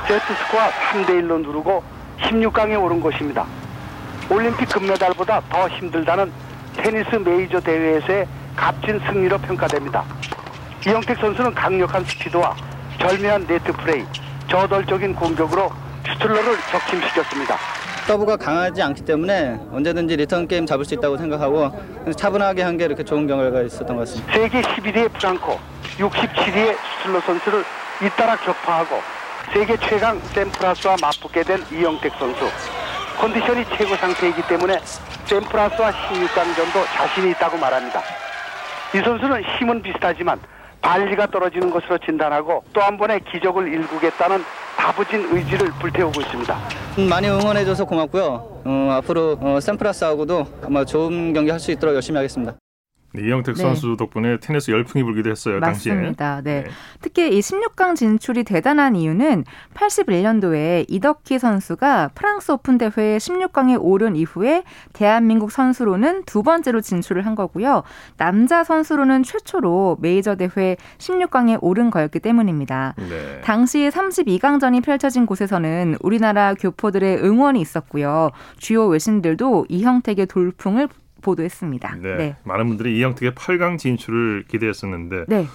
세트 0.08 0.34
스코어 0.34 0.70
3대1로 0.72 1.42
누르고 1.42 1.84
16강에 2.22 2.82
오른 2.84 3.00
것입니다. 3.00 3.46
올림픽 4.30 4.68
금메달보다 4.70 5.42
더 5.50 5.68
힘들다는 5.70 6.32
테니스 6.78 7.16
메이저 7.16 7.60
대회에서의 7.60 8.28
값진 8.56 9.00
승리로 9.08 9.38
평가됩니다. 9.40 10.04
이형택 10.86 11.18
선수는 11.20 11.54
강력한 11.54 12.04
스피드와 12.06 12.56
절묘한 13.00 13.46
네트 13.48 13.72
플레이, 13.74 14.06
저돌적인 14.50 15.16
공격으로 15.16 15.72
슈틀러를 16.08 16.58
격침시켰습니다. 16.72 17.58
서브가 18.08 18.38
강하지 18.38 18.84
않기 18.84 19.02
때문에 19.04 19.60
언제든지 19.72 20.16
리턴 20.16 20.48
게임 20.48 20.66
잡을 20.66 20.86
수 20.86 20.94
있다고 20.94 21.18
생각하고 21.18 21.72
차분하게 22.16 22.62
한 22.62 22.78
게 22.78 22.86
이렇게 22.86 23.04
좋은 23.04 23.26
결과가 23.26 23.64
있었던 23.64 23.96
것 23.96 24.08
같습니다. 24.08 24.32
세계 24.34 24.62
11위의 24.62 25.12
프랑코, 25.14 25.60
67위의 25.98 26.76
슈틀러 27.00 27.20
선수를 27.22 27.64
잇따라 28.06 28.36
격파하고 28.38 29.02
세계 29.54 29.76
최강 29.78 30.20
샘프라스와 30.20 30.98
맞붙게 31.02 31.44
된 31.44 31.64
이영택 31.72 32.14
선수. 32.20 32.46
컨디션이 33.20 33.64
최고 33.78 33.96
상태이기 33.96 34.42
때문에 34.48 34.80
샘프라스와 35.26 35.92
16강전도 35.92 36.86
자신이 36.96 37.32
있다고 37.32 37.58
말합니다. 37.58 38.02
이 38.94 39.00
선수는 39.00 39.42
힘은 39.58 39.82
비슷하지만 39.82 40.40
발리가 40.82 41.26
떨어지는 41.28 41.72
것으로 41.72 41.98
진단하고 41.98 42.64
또 42.74 42.82
한 42.82 42.98
번의 42.98 43.20
기적을 43.32 43.68
일구겠다는 43.68 44.44
다부진 44.78 45.28
의지를 45.32 45.72
불태우고 45.80 46.22
있습니다. 46.22 46.58
많이 47.10 47.28
응원해줘서 47.28 47.86
고맙고요. 47.86 48.62
어, 48.66 48.90
앞으로 49.00 49.38
어, 49.42 49.60
샘프라스하고도 49.60 50.48
아마 50.66 50.86
좋은 50.86 51.34
경기 51.34 51.50
할 51.50 51.60
수 51.60 51.72
있도록 51.72 51.96
열심히 51.96 52.18
하겠습니다. 52.18 52.54
네, 53.16 53.28
이영택 53.28 53.56
네. 53.56 53.62
선수 53.62 53.96
덕분에 53.98 54.40
테니스 54.40 54.72
열풍이 54.72 55.04
불기도 55.04 55.30
했어요. 55.30 55.60
맞습니다. 55.60 56.42
네. 56.44 56.64
네. 56.64 56.70
특히 57.02 57.36
이 57.36 57.40
16강 57.40 57.96
진출이 57.96 58.44
대단한 58.44 58.96
이유는 58.96 59.46
81년도에 59.74 60.86
이덕희 60.88 61.40
선수가 61.40 62.12
프랑스 62.16 62.52
오픈 62.52 62.78
대회 62.78 63.18
16강에 63.18 63.78
오른 63.80 64.16
이후에 64.16 64.64
대한민국 64.94 65.52
선수로는 65.52 66.24
두 66.26 66.44
번째로 66.44 66.82
진출을 66.82 67.26
한 67.26 67.36
거고요. 67.36 67.84
남자 68.18 68.64
선수로는 68.64 69.24
최초로 69.24 69.98
메이저 70.02 70.36
대회 70.36 70.78
16강에 70.98 71.58
오른 71.62 71.90
거였기 71.90 72.20
때문입니다. 72.20 72.94
네. 72.98 73.42
당시 73.44 73.90
32강전이 73.90 74.84
펼쳐진 74.84 75.26
곳에서는 75.26 75.98
우리나라 76.02 76.54
교포들의 76.54 77.24
응원이 77.24 77.62
있었고요. 77.62 78.32
주요 78.58 78.86
외신들도 78.88 79.68
이형택의 79.70 80.26
돌풍을 80.28 80.88
보도했습니다. 81.26 81.96
네. 82.02 82.16
네. 82.16 82.36
많은 82.44 82.68
분들이 82.68 82.98
이영택의 82.98 83.32
8강 83.32 83.78
진출을 83.80 84.46
기대했었는데 84.48 85.26
네. 85.28 85.48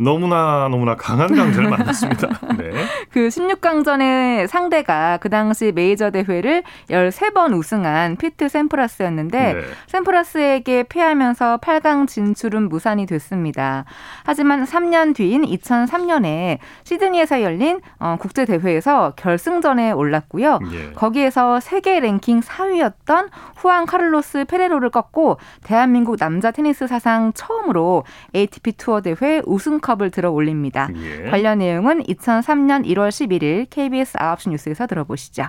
너무나 0.00 0.68
너무나 0.70 0.94
강한 0.94 1.34
강자를 1.34 1.68
만났습니다. 1.70 2.28
네. 2.56 2.70
그 3.10 3.28
16강전의 3.28 4.46
상대가 4.46 5.18
그 5.20 5.28
당시 5.28 5.72
메이저 5.74 6.10
대회를 6.10 6.62
13번 6.88 7.56
우승한 7.56 8.16
피트 8.16 8.48
샘프라스였는데 8.48 9.52
네. 9.54 9.60
샘프라스에게 9.88 10.84
패하면서 10.88 11.58
8강 11.58 12.06
진출은 12.06 12.68
무산이 12.68 13.06
됐습니다. 13.06 13.84
하지만 14.24 14.64
3년 14.64 15.16
뒤인 15.16 15.42
2003년에 15.42 16.58
시드니에서 16.84 17.42
열린 17.42 17.80
어, 17.98 18.16
국제 18.20 18.44
대회에서 18.44 19.14
결승전에 19.16 19.90
올랐고요. 19.90 20.60
예. 20.72 20.92
거기에서 20.92 21.58
세계 21.58 21.98
랭킹 21.98 22.40
4위였던 22.40 23.30
후안 23.56 23.86
카를로스 23.86 24.44
페레로를 24.44 24.90
꺾고 24.90 25.38
대한민국 25.64 26.16
남자 26.18 26.52
테니스 26.52 26.86
사상 26.86 27.32
처음으로 27.32 28.04
ATP 28.34 28.72
투어 28.72 29.00
대회 29.00 29.42
우승 29.44 29.80
컵을 29.88 30.10
들어 30.10 30.30
올립니다. 30.30 30.90
예. 30.94 31.30
관련 31.30 31.58
내용은 31.58 32.02
2003년 32.02 32.84
1월 32.84 33.08
11일 33.08 33.70
KBS 33.70 34.18
9시 34.18 34.50
뉴스에서 34.50 34.86
들어보시죠. 34.86 35.46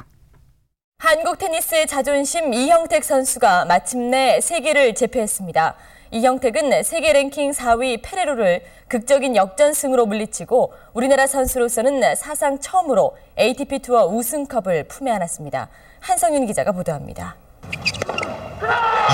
한국 0.99 1.38
테니스의 1.38 1.88
자존심 1.88 2.54
이형택 2.54 3.04
선수가 3.04 3.65
마침내 3.65 4.39
세계를 4.41 4.95
제패했습니다. 4.95 5.75
이형택은 6.12 6.84
세계 6.84 7.13
랭킹 7.13 7.52
4위 7.52 8.02
페레로를 8.02 8.63
극적인 8.88 9.36
역전승으로 9.36 10.06
물리치고 10.06 10.73
우리나라 10.93 11.28
선수로서는 11.28 12.15
사상 12.15 12.60
처음으로 12.60 13.15
ATP 13.38 13.80
투어 13.80 14.08
우승컵을 14.08 14.86
품에 14.86 15.12
안았습니다. 15.12 15.69
한성윤 15.99 16.47
기자가 16.47 16.71
보도합니다. 16.71 17.36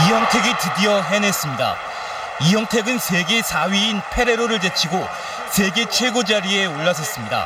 이형택이 0.08 0.50
드디어 0.62 1.02
해냈습니다. 1.02 1.95
이영택은 2.42 3.00
세계 3.00 3.42
4위인 3.42 4.02
페레로를 4.12 4.60
제치고 4.60 5.08
세계 5.52 5.86
최고 5.90 6.24
자리에 6.24 6.66
올라섰습니다. 6.66 7.46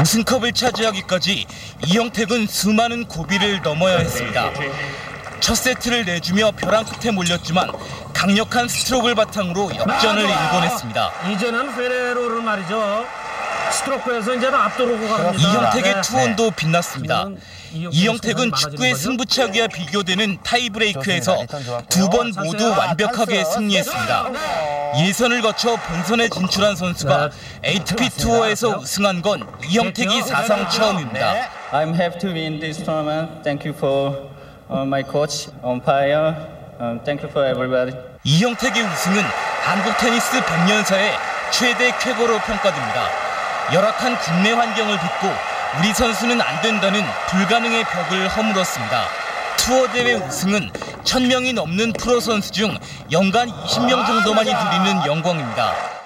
우승컵을 0.00 0.52
차지하기까지 0.52 1.46
이영택은 1.86 2.46
수많은 2.46 3.06
고비를 3.06 3.60
넘어야 3.62 3.98
했습니다. 3.98 4.50
첫 5.40 5.54
세트를 5.54 6.04
내주며 6.04 6.52
벼랑 6.52 6.84
끝에 6.84 7.12
몰렸지만 7.12 7.70
강력한 8.14 8.68
스트로크를 8.68 9.14
바탕으로 9.14 9.74
역전을 9.74 10.22
일궈냈습니다. 10.22 11.12
이제는 11.32 11.76
페레로를 11.76 12.42
말이죠. 12.42 13.06
스트로크에서 13.72 14.34
이제는 14.34 14.54
앞도로고 14.54 15.08
갑니다. 15.08 15.32
이형택의 15.48 15.94
네. 15.94 16.00
투혼도 16.02 16.50
빛났습니다. 16.52 17.26
이영택은 17.72 18.52
축구의 18.52 18.94
승부차기와 18.94 19.66
비교되는 19.68 20.38
타이브레이크에서 20.44 21.38
두 21.88 22.08
번 22.10 22.32
모두 22.44 22.70
완벽하게 22.70 23.44
승리했습니다. 23.44 24.26
예선을 24.98 25.40
거쳐 25.40 25.76
본선에 25.76 26.28
진출한 26.28 26.76
선수가 26.76 27.30
ATP 27.64 28.10
투어에서 28.10 28.76
우승한 28.78 29.22
건 29.22 29.46
이영택이 29.68 30.22
사상 30.22 30.68
처음입니다. 30.68 31.34
I'm 31.72 31.94
happy 31.94 32.18
to 32.20 32.30
win 32.30 32.60
this 32.60 32.84
tournament. 32.84 33.42
Thank 33.42 33.64
you 33.70 33.74
for 33.76 34.28
my 34.84 35.02
coach, 35.02 35.48
umpire. 35.64 36.34
Thank 37.04 37.22
you 37.24 37.30
for 37.30 37.48
everybody. 37.48 37.96
이영택의 38.24 38.82
우승은 38.82 39.22
한국 39.62 39.96
테니스 39.98 40.40
100년사의 40.42 41.12
최대 41.52 41.90
쾌거로 41.98 42.38
평가됩니다. 42.40 43.21
열악한 43.72 44.18
국내 44.18 44.52
환경을 44.52 44.98
딛고 44.98 45.28
우리 45.78 45.92
선수는 45.94 46.40
안 46.40 46.60
된다는 46.60 47.02
불가능의 47.28 47.84
벽을 47.84 48.28
허물었습니다. 48.28 49.04
투어 49.56 49.86
대회 49.92 50.14
우승은 50.14 50.70
1000명이 51.04 51.54
넘는 51.54 51.92
프로 51.94 52.20
선수 52.20 52.50
중 52.50 52.76
연간 53.10 53.48
20명 53.48 54.06
정도만이 54.06 54.52
누리는 54.52 55.06
영광입니다. 55.06 56.01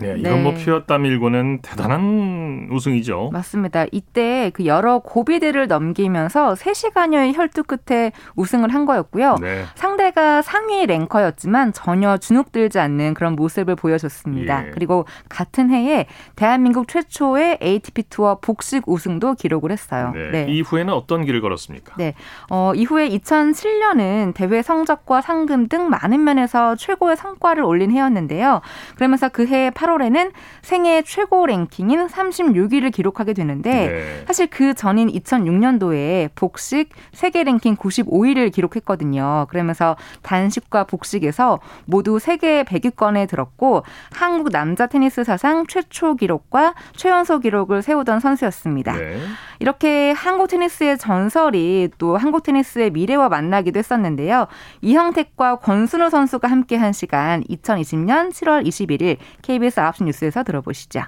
네, 0.00 0.14
이건 0.18 0.32
뭐 0.32 0.36
네. 0.38 0.42
뭐 0.42 0.54
피었다 0.54 0.98
밀고는 0.98 1.60
대단한 1.62 2.68
우승이죠. 2.70 3.30
맞습니다. 3.32 3.86
이때 3.92 4.50
그 4.54 4.66
여러 4.66 4.98
고비들을 5.00 5.66
넘기면서 5.66 6.54
3시간여의 6.54 7.36
혈투 7.36 7.64
끝에 7.64 8.12
우승을 8.36 8.72
한 8.72 8.86
거였고요. 8.86 9.36
네. 9.40 9.64
상대가 9.74 10.42
상위 10.42 10.86
랭커였지만 10.86 11.72
전혀 11.72 12.16
주눅들지 12.16 12.78
않는 12.78 13.14
그런 13.14 13.34
모습을 13.34 13.76
보여줬습니다. 13.76 14.68
예. 14.68 14.70
그리고 14.70 15.06
같은 15.28 15.70
해에 15.70 16.06
대한민국 16.36 16.88
최초의 16.88 17.58
ATP 17.62 18.04
투어 18.10 18.38
복식 18.40 18.88
우승도 18.88 19.34
기록을 19.34 19.72
했어요. 19.72 20.12
네. 20.14 20.30
네. 20.30 20.46
이후에는 20.52 20.92
어떤 20.92 21.24
길을 21.24 21.40
걸었습니까? 21.40 21.94
네. 21.96 22.14
어, 22.50 22.72
이후에 22.74 23.08
2007년은 23.10 24.34
대회 24.34 24.62
성적과 24.62 25.20
상금 25.20 25.68
등 25.68 25.88
많은 25.88 26.22
면에서 26.24 26.76
최고의 26.76 27.16
성과를 27.16 27.62
올린 27.62 27.90
해였는데요. 27.90 28.60
그러면서 28.96 29.28
그해 29.28 29.70
8 29.70 29.87
월에는 29.90 30.32
생애 30.62 31.02
최고 31.02 31.46
랭킹인 31.46 32.06
36위를 32.06 32.92
기록하게 32.92 33.32
되는데 33.32 33.70
네. 33.70 34.24
사실 34.26 34.46
그 34.48 34.74
전인 34.74 35.08
2006년도에 35.08 36.30
복식 36.34 36.90
세계 37.12 37.44
랭킹 37.44 37.76
95위를 37.76 38.52
기록했거든요. 38.52 39.46
그러면서 39.50 39.96
단식과 40.22 40.84
복식에서 40.84 41.60
모두 41.86 42.18
세계 42.18 42.62
100위권에 42.64 43.28
들었고 43.28 43.82
한국 44.12 44.50
남자 44.50 44.86
테니스 44.86 45.24
사상 45.24 45.66
최초 45.66 46.14
기록과 46.14 46.74
최연소 46.96 47.38
기록을 47.38 47.82
세우던 47.82 48.20
선수였습니다. 48.20 48.92
네. 48.92 49.18
이렇게 49.60 50.12
한국 50.12 50.48
테니스의 50.48 50.98
전설이 50.98 51.90
또 51.98 52.16
한국 52.16 52.42
테니스의 52.42 52.90
미래와 52.90 53.28
만나기도 53.28 53.78
했었는데요. 53.78 54.46
이형택과 54.82 55.56
권순우 55.56 56.10
선수가 56.10 56.48
함께한 56.48 56.92
시간 56.92 57.42
2020년 57.44 58.30
7월 58.30 58.66
21일 58.66 59.16
KBS 59.42 59.77
KBS 59.78 59.80
9시 59.80 60.04
뉴스에서 60.04 60.42
들어보시죠. 60.42 61.02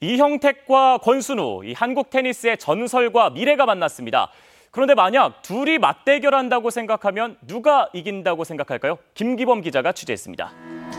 이형택과 0.00 0.98
권순우, 0.98 1.62
이 1.64 1.72
한국 1.72 2.10
테니스의 2.10 2.58
전설과 2.58 3.30
미래가 3.30 3.66
만났습니다. 3.66 4.30
그런데 4.70 4.94
만약 4.94 5.42
둘이 5.42 5.78
맞대결한다고 5.78 6.70
생각하면 6.70 7.36
누가 7.46 7.88
이긴다고 7.94 8.44
생각할까요? 8.44 8.98
김기범 9.14 9.62
기자가 9.62 9.92
취재했습니다. 9.92 10.52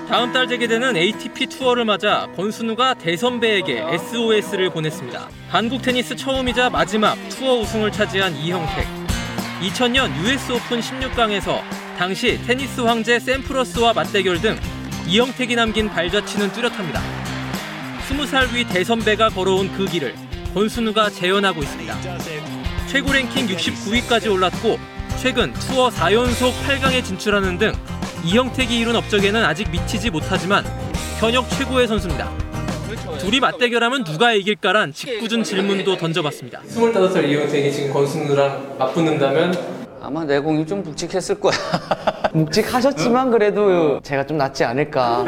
다음 0.08 0.34
달 0.34 0.48
재개되는 0.48 0.98
ATP 0.98 1.46
투어를 1.48 1.86
맞아 1.86 2.28
권순우가 2.36 2.96
대선배에게 2.96 3.86
SOS를 3.88 4.72
보냈습니다. 4.72 5.30
한국 5.50 5.82
테니스 5.82 6.16
처음이자 6.16 6.70
마지막 6.72 7.16
투어 7.30 7.60
우승을 7.60 7.92
차지한 7.92 8.34
이형택. 8.36 8.86
2000년 9.62 10.10
US 10.24 10.54
오픈 10.54 10.80
16강에서 10.80 11.62
당시 11.98 12.42
테니스 12.46 12.82
황제 12.82 13.20
샘프러스와 13.20 13.94
맞대결 13.94 14.42
등 14.42 14.56
이형택이 15.10 15.56
남긴 15.56 15.90
발자취는 15.90 16.52
뚜렷합니다. 16.52 17.02
20살 18.10 18.54
위 18.54 18.64
대선배가 18.64 19.30
걸어온 19.30 19.72
그 19.72 19.86
길을 19.86 20.14
권순우가 20.54 21.10
재현하고 21.10 21.64
있습니다. 21.64 21.98
최고 22.88 23.12
랭킹 23.12 23.48
69위까지 23.48 24.32
올랐고 24.32 24.78
최근 25.20 25.52
투어 25.54 25.90
4연속 25.90 26.52
8강에 26.64 27.04
진출하는 27.04 27.58
등 27.58 27.74
이영택이 28.24 28.78
이룬 28.78 28.96
업적에는 28.96 29.44
아직 29.44 29.72
미치지 29.72 30.12
못하지만 30.12 30.64
현역 31.20 31.50
최고의 31.50 31.88
선수입니다. 31.88 32.32
둘이 33.18 33.40
맞대결하면 33.40 34.04
누가 34.04 34.34
이길까란 34.34 34.94
직구준 34.94 35.44
질문도 35.44 35.98
던져봤습니다. 35.98 36.62
25살 36.68 37.28
이영택이 37.28 37.72
지금 37.74 37.94
권순우랑 37.94 38.76
맞붙는다면 38.78 39.89
아마 40.02 40.24
내공이 40.24 40.66
좀 40.66 40.84
묵직했을 40.84 41.40
거야. 41.40 41.54
묵직하셨지만 42.34 43.32
그래도 43.32 44.00
제가 44.02 44.26
좀 44.26 44.38
낫지 44.38 44.64
않을까. 44.64 45.26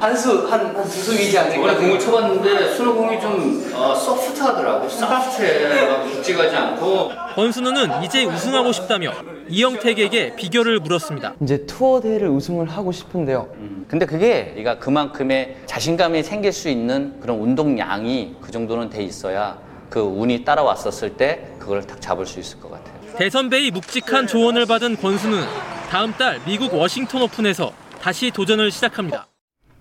한수 0.00 0.46
한 0.48 0.72
두수이지 0.82 1.36
않을까. 1.38 1.60
원래 1.60 1.74
공을 1.74 1.98
쳐봤는데 1.98 2.74
수로공이 2.74 3.20
좀 3.20 3.72
어, 3.74 3.94
소프트하더라고. 3.94 4.88
소프트해. 4.88 6.04
묵직하지 6.14 6.56
않고. 6.56 7.10
권순우는 7.34 8.02
이제 8.04 8.24
우승하고 8.24 8.72
싶다며 8.72 9.12
이영택에게 9.48 10.36
비결을 10.36 10.80
물었습니다. 10.80 11.34
이제 11.42 11.66
투어 11.66 12.00
대회를 12.00 12.28
우승을 12.28 12.68
하고 12.68 12.92
싶은데요. 12.92 13.48
음, 13.56 13.84
근데 13.88 14.06
그게 14.06 14.54
네가 14.56 14.78
그만큼의 14.78 15.56
자신감이 15.66 16.22
생길 16.22 16.52
수 16.52 16.68
있는 16.68 17.18
그런 17.20 17.38
운동량이 17.40 18.36
그 18.40 18.52
정도는 18.52 18.90
돼 18.90 19.02
있어야 19.02 19.58
그 19.90 20.00
운이 20.00 20.44
따라왔었을 20.44 21.16
때 21.16 21.46
그걸 21.58 21.82
딱 21.82 22.00
잡을 22.00 22.26
수 22.26 22.40
있을 22.40 22.58
것 22.60 22.70
같아요. 22.70 22.73
대선배의 23.16 23.70
묵직한 23.70 24.26
조언을 24.26 24.66
받은 24.66 24.96
권순우는 24.96 25.46
다음 25.90 26.12
달 26.12 26.40
미국 26.44 26.74
워싱턴 26.74 27.22
오픈에서 27.22 27.72
다시 28.00 28.30
도전을 28.30 28.70
시작합니다. 28.70 29.28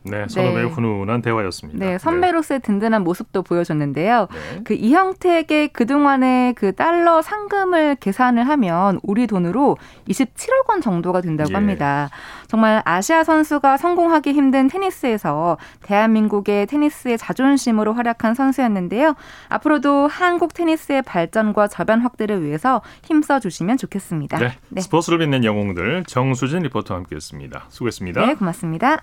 네, 0.06 0.26
서로 0.28 0.50
네. 0.50 0.56
매우 0.56 0.68
훈훈한 0.70 1.22
대화였습니다. 1.22 1.86
네, 1.86 1.98
선배로서의 1.98 2.60
네. 2.60 2.68
든든한 2.68 3.04
모습도 3.04 3.42
보여줬는데요. 3.44 4.28
네. 4.32 4.62
그 4.64 4.74
이형택의 4.74 5.70
그동안의 5.70 6.54
그 6.56 6.74
달러 6.74 7.22
상금을 7.22 7.96
계산을 7.96 8.48
하면 8.48 9.00
우리 9.04 9.28
돈으로 9.28 9.78
27억 10.08 10.70
원 10.70 10.82
정도가 10.82 11.22
된다고 11.22 11.52
예. 11.52 11.56
합니다. 11.56 12.10
정말 12.48 12.82
아시아 12.86 13.24
선수가 13.24 13.78
성공하기 13.78 14.34
힘든 14.34 14.68
테니스에서 14.68 15.58
대한민국의 15.82 16.68
테니스의 16.68 17.18
자존심으로 17.18 17.94
활약한 17.94 18.36
선수였는데요. 18.36 19.16
앞으로도 19.50 20.08
한국 20.08 20.54
테니스의 20.54 21.02
발전과 21.04 21.68
저변 21.68 22.02
확대를 22.02 22.44
위해서 22.44 22.82
힘써 23.04 23.40
주시면 23.40 23.78
좋겠습니다. 23.78 24.38
네, 24.38 24.52
네. 24.70 24.82
스포츠를 24.82 25.20
빛낸 25.20 25.44
영웅들 25.44 26.04
정수진 26.06 26.60
리포터와 26.64 27.00
함께했습니다. 27.00 27.66
수고했습니다. 27.70 28.26
네, 28.26 28.36
고맙습니다. 28.36 29.02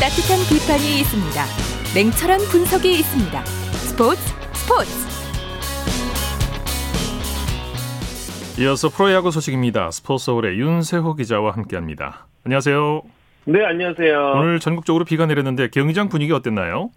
따뜻한 0.00 0.38
비판이 0.48 1.00
있습니다. 1.00 1.44
냉철한 1.94 2.40
분석이 2.50 2.90
있습니다. 3.00 3.44
스포츠 3.44 4.20
스포츠. 4.54 4.90
이어서 8.60 8.88
프로야구 8.88 9.30
소식입니다. 9.30 9.90
스포츠 9.90 10.26
서울의 10.26 10.58
윤세호 10.58 11.14
기자와 11.14 11.52
함께합니다. 11.52 12.26
안녕하세요. 12.44 13.02
네, 13.46 13.64
안녕하세요. 13.64 14.32
오늘 14.36 14.60
전국적으로 14.60 15.04
비가 15.04 15.26
내렸는데 15.26 15.68
경기장 15.68 16.08
분위기 16.08 16.32
어땠나요? 16.32 16.90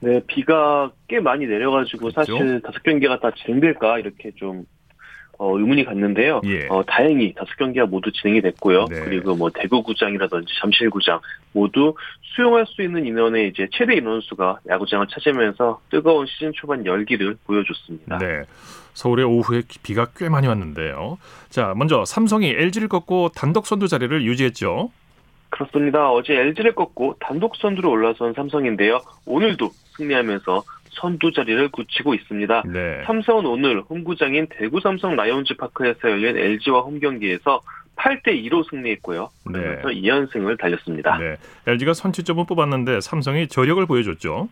네, 0.00 0.20
비가 0.26 0.90
꽤 1.08 1.20
많이 1.20 1.46
내려가지고 1.46 2.10
그렇죠? 2.10 2.36
사실 2.36 2.60
다섯 2.62 2.82
경기가 2.82 3.18
다 3.20 3.30
진행될까 3.44 3.98
이렇게 3.98 4.30
좀 4.36 4.64
어, 5.40 5.56
의문이 5.56 5.86
갔는데요. 5.86 6.42
예. 6.44 6.66
어, 6.68 6.82
다행히 6.86 7.32
다섯 7.34 7.56
경기가 7.56 7.86
모두 7.86 8.12
진행이 8.12 8.42
됐고요. 8.42 8.84
네. 8.90 9.00
그리고 9.04 9.34
뭐 9.34 9.48
대구구장이라든지 9.48 10.52
잠실구장 10.60 11.20
모두 11.52 11.94
수용할 12.34 12.66
수 12.66 12.82
있는 12.82 13.06
인원의 13.06 13.48
이제 13.48 13.66
최대 13.72 13.94
인원수가 13.96 14.60
야구장을 14.68 15.06
차지하면서 15.06 15.80
뜨거운 15.90 16.26
시즌 16.26 16.52
초반 16.54 16.84
열기를 16.84 17.38
보여줬습니다. 17.46 18.18
네. 18.18 18.42
서울의 18.92 19.24
오후에 19.24 19.62
비가 19.82 20.08
꽤 20.14 20.28
많이 20.28 20.46
왔는데요. 20.46 21.16
자, 21.48 21.72
먼저 21.74 22.04
삼성이 22.04 22.50
LG를 22.50 22.88
꺾고 22.88 23.30
단독 23.34 23.66
선두 23.66 23.88
자리를 23.88 24.22
유지했죠. 24.22 24.90
그렇습니다. 25.60 26.10
어제 26.10 26.34
LG를 26.34 26.74
꺾고 26.74 27.16
단독 27.20 27.56
선두로 27.56 27.90
올라선 27.90 28.32
삼성인데요. 28.32 29.00
오늘도 29.26 29.68
승리하면서 29.96 30.62
선두 30.90 31.32
자리를 31.32 31.68
굳히고 31.70 32.14
있습니다. 32.14 32.62
네. 32.66 33.02
삼성은 33.04 33.44
오늘 33.44 33.82
홈구장인 33.82 34.46
대구 34.50 34.80
삼성 34.80 35.16
라이온즈 35.16 35.56
파크에서 35.56 36.10
열린 36.10 36.36
LG와 36.36 36.80
홈 36.80 36.98
경기에서 36.98 37.60
8대 37.96 38.28
2로 38.48 38.68
승리했고요. 38.70 39.28
그러면서 39.46 39.88
네. 39.88 39.94
2연승을 40.00 40.58
달렸습니다. 40.58 41.18
네. 41.18 41.36
LG가 41.66 41.92
선취점을 41.92 42.42
뽑았는데 42.46 43.02
삼성이 43.02 43.46
저력을 43.46 43.84
보여줬죠. 43.84 44.48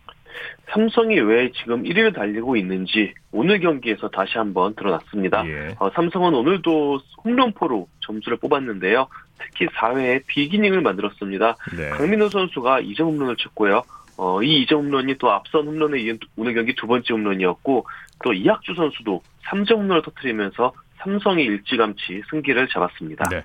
삼성이 0.70 1.18
왜 1.20 1.50
지금 1.52 1.82
1위를 1.82 2.14
달리고 2.14 2.56
있는지 2.56 3.14
오늘 3.32 3.60
경기에서 3.60 4.08
다시 4.08 4.36
한번 4.36 4.74
드러났습니다. 4.74 5.46
예. 5.46 5.74
어, 5.78 5.90
삼성은 5.90 6.34
오늘도 6.34 7.00
홈런포로 7.24 7.88
점수를 8.00 8.38
뽑았는데요. 8.38 9.08
특히 9.38 9.66
4회에 9.66 10.22
비기닝을 10.26 10.82
만들었습니다. 10.82 11.56
네. 11.76 11.88
강민호 11.90 12.28
선수가 12.28 12.82
2점 12.82 13.00
홈런을 13.00 13.36
쳤고요. 13.36 13.82
어, 14.18 14.42
이 14.42 14.66
2점 14.66 14.78
홈런이 14.78 15.16
또 15.18 15.30
앞선 15.30 15.66
홈런에 15.66 16.00
이은 16.00 16.18
오늘 16.36 16.54
경기 16.54 16.74
두 16.74 16.86
번째 16.86 17.14
홈런이었고 17.14 17.86
또 18.24 18.32
이학주 18.32 18.74
선수도 18.74 19.22
3점 19.46 19.76
홈런을 19.76 20.02
터뜨리면서 20.02 20.72
삼성이 20.98 21.44
일찌감치 21.44 22.22
승기를 22.30 22.68
잡았습니다. 22.68 23.28
네. 23.30 23.44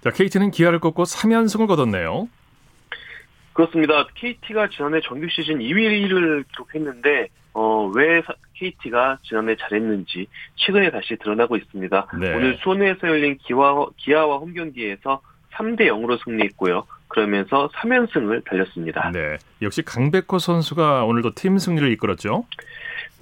자, 0.00 0.10
KT는 0.10 0.50
기아를 0.52 0.78
꺾고 0.78 1.02
3연승을 1.02 1.66
거뒀네요. 1.66 2.28
그렇습니다. 3.52 4.06
KT가 4.14 4.68
지난해 4.68 5.00
정규 5.02 5.28
시즌 5.28 5.58
2위를 5.58 6.44
기록했는데 6.52 7.28
어, 7.54 7.90
왜 7.94 8.22
KT가 8.54 9.18
지난해 9.22 9.56
잘했는지 9.56 10.26
최근에 10.56 10.90
다시 10.90 11.16
드러나고 11.16 11.56
있습니다. 11.56 12.06
네. 12.18 12.34
오늘 12.34 12.56
수원에서 12.62 13.08
열린 13.08 13.36
기와, 13.38 13.86
기아와 13.96 14.38
홈 14.38 14.54
경기에서 14.54 15.20
3대 15.52 15.82
0으로 15.82 16.22
승리했고요. 16.24 16.86
그러면서 17.08 17.68
3연승을 17.74 18.44
달렸습니다. 18.46 19.10
네. 19.12 19.36
역시 19.60 19.82
강백호 19.82 20.38
선수가 20.38 21.04
오늘도 21.04 21.34
팀 21.34 21.58
승리를 21.58 21.90
이끌었죠. 21.92 22.46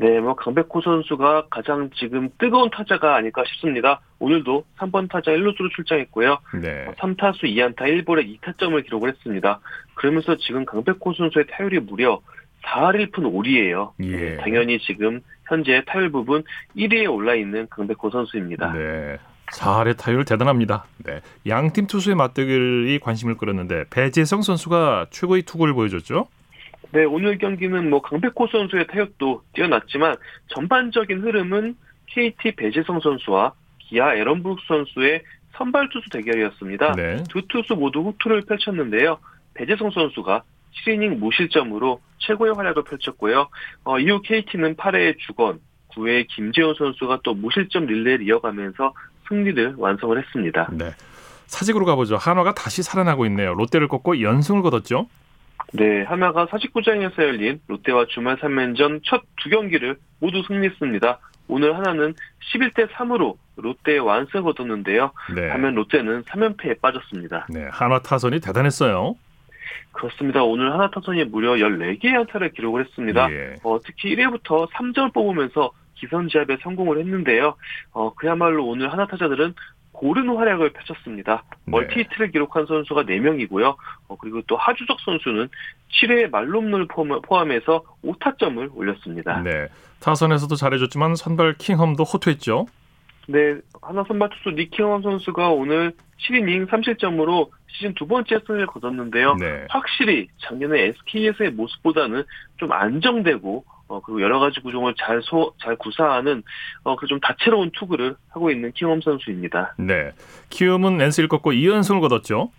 네, 0.01 0.19
뭐 0.19 0.35
강백호 0.35 0.81
선수가 0.81 1.49
가장 1.51 1.91
지금 1.95 2.31
뜨거운 2.39 2.71
타자가 2.71 3.17
아닐까 3.17 3.45
싶습니다. 3.47 4.01
오늘도 4.19 4.65
3번 4.79 5.11
타자 5.11 5.31
1루수로 5.31 5.71
출장했고요. 5.77 6.39
네. 6.63 6.87
3타수 6.97 7.43
2안타 7.43 7.81
1볼에 7.81 8.41
2타점을 8.41 8.83
기록을 8.83 9.11
했습니다. 9.11 9.61
그러면서 9.93 10.37
지금 10.39 10.65
강백호 10.65 11.13
선수의 11.13 11.45
타율이 11.51 11.81
무려 11.81 12.19
4할 12.65 13.11
1푼 13.11 13.31
5리예요. 13.31 13.93
예. 14.01 14.39
당연히 14.39 14.79
지금 14.79 15.21
현재 15.47 15.83
타율 15.87 16.11
부분 16.11 16.45
1위에 16.79 17.13
올라 17.13 17.35
있는 17.35 17.67
강백호 17.69 18.09
선수입니다. 18.09 18.73
네. 18.73 19.19
4할의 19.53 19.99
타율 19.99 20.25
대단합니다. 20.25 20.87
네. 21.05 21.21
양팀 21.47 21.87
투수의 21.87 22.17
맞대결이 22.17 23.01
관심을 23.01 23.37
끌었는데 23.37 23.85
배재성 23.91 24.41
선수가 24.41 25.09
최고의 25.11 25.43
투구를 25.43 25.75
보여줬죠. 25.75 26.29
네, 26.93 27.05
오늘 27.05 27.39
경기는 27.39 27.89
뭐 27.89 28.03
강백호 28.03 28.49
선수의 28.51 28.87
타격도 28.89 29.45
뛰어났지만 29.55 30.17
전반적인 30.49 31.21
흐름은 31.21 31.77
KT 32.07 32.57
배재성 32.57 33.01
선수와 33.01 33.53
기아 33.79 34.15
에런브룩 34.15 34.59
선수의 34.67 35.23
선발 35.57 35.89
투수 35.91 36.11
대결이었습니다. 36.11 36.93
네. 36.93 37.23
두 37.29 37.43
투수 37.49 37.75
모두 37.75 38.01
후투를 38.01 38.43
펼쳤는데요. 38.43 39.19
배재성 39.55 39.91
선수가 39.91 40.43
7이닝 40.87 41.19
무실점으로 41.19 42.01
최고의 42.19 42.55
활약을 42.55 42.85
펼쳤고요. 42.85 43.49
어, 43.85 43.99
이후 43.99 44.21
KT는 44.23 44.77
8회에 44.77 45.19
주건, 45.19 45.61
9회에 45.93 46.27
김재호 46.29 46.75
선수가 46.75 47.21
또 47.25 47.35
무실점 47.35 47.87
릴레이를 47.87 48.27
이어가면서 48.27 48.95
승리를 49.29 49.75
완성을 49.77 50.17
했습니다. 50.19 50.69
네. 50.73 50.91
사직으로 51.47 51.85
가보죠. 51.85 52.17
한화가 52.17 52.55
다시 52.55 52.83
살아나고 52.83 53.27
있네요. 53.27 53.55
롯데를 53.55 53.89
꺾고 53.89 54.23
연승을 54.23 54.63
거뒀죠. 54.63 55.09
네, 55.73 56.03
한화가 56.03 56.47
사직구장에서 56.51 57.23
열린 57.23 57.61
롯데와 57.69 58.07
주말 58.09 58.37
3연전 58.39 59.01
첫 59.05 59.23
두 59.43 59.49
경기를 59.51 59.97
모두 60.21 60.43
승리했습니다. 60.47 61.19
오늘 61.49 61.77
하나는 61.77 62.15
11대 62.53 62.89
3으로 62.91 63.37
롯데의 63.57 64.01
완승을 64.01 64.43
거뒀는데요. 64.45 65.13
네. 65.35 65.49
반면 65.49 65.75
롯데는 65.75 66.23
3연패에 66.25 66.81
빠졌습니다. 66.81 67.47
네, 67.51 67.69
한화 67.71 68.01
타선이 68.01 68.41
대단했어요. 68.41 69.17
그렇습니다. 69.93 70.43
오늘 70.45 70.73
하나 70.73 70.91
타선이 70.91 71.25
무려 71.25 71.53
14개의 71.55 72.15
안타를 72.21 72.53
기록을 72.53 72.85
했습니다. 72.85 73.31
예. 73.33 73.57
어, 73.65 73.79
특히 73.85 74.15
1회부터 74.15 74.71
3점을 74.71 75.13
뽑으면서 75.13 75.73
기선제압에 75.97 76.59
성공을 76.63 76.99
했는데요. 76.99 77.55
어, 77.93 78.15
그야말로 78.15 78.67
오늘 78.67 78.93
하나 78.93 79.07
타자들은 79.07 79.55
고른 80.01 80.35
활약을 80.35 80.73
펼쳤습니다. 80.73 81.45
네. 81.67 81.73
멀티히트를 81.73 82.31
기록한 82.31 82.65
선수가 82.65 83.03
4명이고요. 83.03 83.77
어, 84.09 84.17
그리고 84.19 84.41
또 84.47 84.57
하주석 84.57 84.99
선수는 84.99 85.51
7회 85.93 86.31
말롬을 86.31 86.89
포함해서 87.23 87.85
5타점을 88.03 88.75
올렸습니다. 88.75 89.43
네. 89.43 89.69
타선에서도 90.01 90.55
잘해줬지만 90.55 91.17
선발 91.17 91.57
킹홈도 91.59 92.05
호투했죠. 92.05 92.67
네. 93.29 93.59
하나 93.83 94.03
선발 94.09 94.31
투수 94.31 94.57
니킹홈 94.57 95.03
선수가 95.03 95.51
오늘 95.51 95.93
7이닝 96.21 96.71
3실점으로 96.71 97.51
시즌 97.67 97.93
두 97.93 98.07
번째 98.07 98.41
승리를 98.47 98.67
거뒀는데요. 98.69 99.35
네. 99.35 99.67
확실히 99.69 100.29
작년에 100.39 100.81
SK에서의 100.81 101.51
모습보다는 101.51 102.25
좀 102.57 102.73
안정되고 102.73 103.67
어, 103.91 104.01
그리고 104.01 104.23
여러 104.23 104.39
가지 104.39 104.61
구종을 104.61 104.95
잘 104.97 105.21
소, 105.23 105.53
잘 105.61 105.75
구사하는, 105.77 106.43
어, 106.85 106.95
그 106.97 107.07
좀 107.11 107.19
다채로운 107.19 107.73
투구를 107.73 108.15
하고 108.29 108.53
있는 108.53 108.71
키움 108.73 109.01
선수입니다. 109.01 109.75
네. 109.79 110.13
키움은 110.51 111.01
NC를 111.01 111.29
꺾고 111.29 111.51
2연승을 111.51 112.01
거뒀죠? 112.01 112.53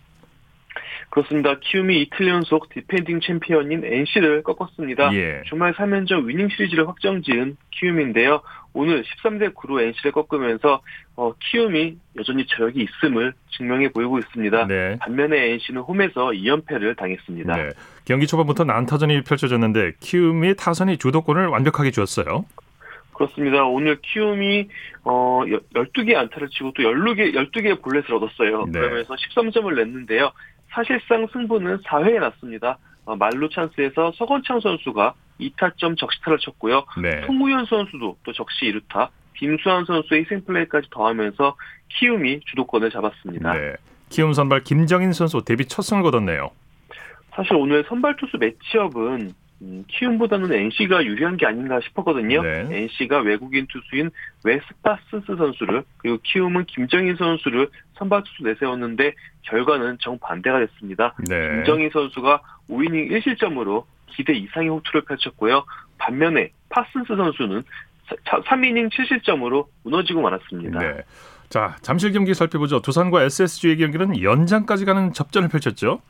그렇습니다. 1.09 1.55
키움이 1.59 2.01
이틀 2.01 2.27
연속 2.27 2.69
디펜딩 2.69 3.19
챔피언인 3.21 3.83
NC를 3.83 4.43
꺾었습니다. 4.43 5.13
예. 5.13 5.41
주말 5.45 5.73
3연전 5.73 6.25
위닝 6.27 6.47
시리즈를 6.49 6.87
확정 6.87 7.21
지은 7.21 7.57
키움인데요. 7.71 8.41
오늘 8.73 9.03
13대 9.03 9.53
9로 9.53 9.81
NC를 9.81 10.11
꺾으면서 10.11 10.81
어, 11.15 11.33
키움이 11.39 11.97
여전히 12.17 12.45
저력이 12.47 12.85
있음을 12.85 13.33
증명해 13.57 13.89
보이고 13.91 14.17
있습니다. 14.19 14.67
네. 14.67 14.97
반면에 14.99 15.51
NC는 15.53 15.81
홈에서 15.81 16.27
2연패를 16.27 16.97
당했습니다. 16.97 17.55
네. 17.55 17.69
경기 18.05 18.27
초반부터 18.27 18.63
난타전이 18.63 19.23
펼쳐졌는데 19.23 19.93
키움이 19.99 20.55
타선이 20.55 20.97
주도권을 20.97 21.47
완벽하게 21.47 21.91
쥐었어요. 21.91 22.45
그렇습니다. 23.13 23.65
오늘 23.65 23.99
키움이 24.01 24.67
어 25.03 25.41
12개 25.45 26.15
안타를 26.15 26.49
치고 26.49 26.71
또 26.75 26.83
12개 26.83 27.35
12개의 27.35 27.81
볼넷을 27.81 28.15
얻었어요. 28.15 28.65
네. 28.65 28.79
그러면서 28.79 29.13
13점을 29.13 29.75
냈는데요. 29.75 30.31
사실상 30.69 31.27
승부는 31.31 31.79
4회에 31.79 32.19
났습니다. 32.19 32.77
어, 33.05 33.15
말루 33.15 33.49
찬스에서 33.49 34.13
서건창 34.15 34.59
선수가 34.59 35.13
2타점 35.41 35.97
적시타를 35.97 36.39
쳤고요. 36.39 36.85
네. 37.01 37.25
송우현 37.25 37.65
선수도 37.65 38.17
또 38.23 38.33
적시 38.33 38.65
2루타, 38.65 39.09
김수환 39.35 39.85
선수의 39.85 40.21
희생 40.21 40.43
플레이까지 40.45 40.89
더하면서 40.91 41.55
키움이 41.89 42.41
주도권을 42.45 42.91
잡았습니다. 42.91 43.53
네. 43.53 43.73
키움 44.09 44.33
선발 44.33 44.61
김정인 44.61 45.13
선수 45.13 45.43
데뷔 45.43 45.65
첫 45.65 45.81
승을 45.81 46.03
거뒀네요. 46.03 46.51
사실 47.33 47.55
오늘 47.55 47.83
선발 47.87 48.17
투수 48.17 48.37
매치업은 48.37 49.33
음, 49.63 49.85
키움보다는 49.87 50.51
NC가 50.51 51.05
유리한 51.05 51.37
게 51.37 51.45
아닌가 51.45 51.79
싶었거든요. 51.81 52.41
네. 52.41 52.67
NC가 52.71 53.19
외국인 53.19 53.67
투수인 53.67 54.09
웨스 54.43 54.76
파슨스 54.76 55.35
선수를 55.37 55.83
그리고 55.97 56.17
키움은 56.23 56.65
김정인 56.65 57.15
선수를 57.15 57.69
선발 57.93 58.23
투수 58.23 58.43
내세웠는데 58.43 59.13
결과는 59.43 59.97
정반대가 60.01 60.59
됐습니다. 60.59 61.13
네. 61.29 61.55
김정인 61.55 61.89
선수가 61.91 62.41
5이닝 62.69 63.11
1실점으로 63.11 63.85
기대 64.11 64.33
이상의 64.33 64.69
호투를 64.69 65.01
펼쳤고요. 65.05 65.65
반면에 65.97 66.51
파슨스 66.69 67.15
선수는 67.15 67.63
3이닝 68.25 68.91
7실점으로 68.91 69.67
무너지고 69.83 70.21
말았습니다. 70.21 70.79
네. 70.79 71.01
자, 71.49 71.75
잠실 71.81 72.13
경기 72.13 72.33
살펴보죠. 72.33 72.81
두산과 72.81 73.23
SSG의 73.23 73.77
경기는 73.77 74.21
연장까지 74.21 74.85
가는 74.85 75.13
접전을 75.13 75.49
펼쳤죠. 75.49 76.01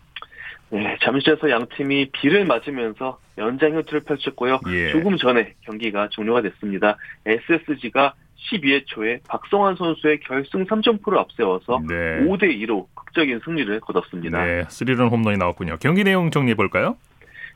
네, 0.70 0.98
잠실에서 1.02 1.50
양 1.50 1.68
팀이 1.76 2.12
비를 2.12 2.46
맞으면서 2.46 3.20
연장 3.38 3.74
효투를 3.76 4.02
펼쳤고요. 4.02 4.62
예. 4.68 4.92
조금 4.92 5.18
전에 5.18 5.54
경기가 5.62 6.08
종료가 6.10 6.42
됐습니다. 6.44 6.96
SSG가 7.26 8.14
12회 8.52 8.84
초에 8.86 9.20
박성환 9.28 9.76
선수의 9.76 10.20
결승 10.22 10.66
3점포를 10.66 11.18
앞세워서 11.18 11.82
네. 11.88 11.96
5대 12.26 12.44
2로 12.64 12.88
극적인 12.96 13.42
승리를 13.44 13.80
거뒀습니다. 13.82 14.46
네, 14.46 14.64
3런 14.64 15.12
홈런이 15.12 15.38
나왔군요. 15.38 15.78
경기 15.80 16.04
내용 16.04 16.32
정리해 16.32 16.56
볼까요? 16.56 16.96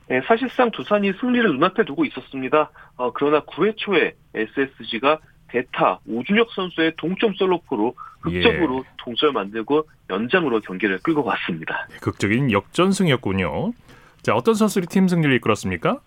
네, 0.08 0.20
사실상 0.26 0.70
두산이 0.70 1.12
승리를 1.20 1.50
눈앞에 1.52 1.84
두고 1.84 2.04
있었습니다. 2.04 2.70
어, 2.96 3.12
그러나 3.12 3.40
9회 3.40 3.76
초에 3.76 4.14
SSG가 4.34 5.18
대타 5.48 6.00
오준혁 6.08 6.52
선수의 6.52 6.92
동점 6.96 7.34
솔로포로 7.34 7.94
극적으로 8.20 8.84
예. 8.86 8.90
동점을 8.98 9.32
만들고 9.32 9.88
연장으로 10.10 10.60
경기를 10.60 10.98
끌고 10.98 11.24
갔습니다. 11.24 11.86
네, 11.90 11.96
극적인 12.00 12.50
역전승이었군요. 12.52 13.72
자, 14.22 14.34
어떤 14.34 14.54
선수들이 14.54 14.86
팀 14.88 15.06
승리를 15.08 15.32
이끌었습니까? 15.36 16.00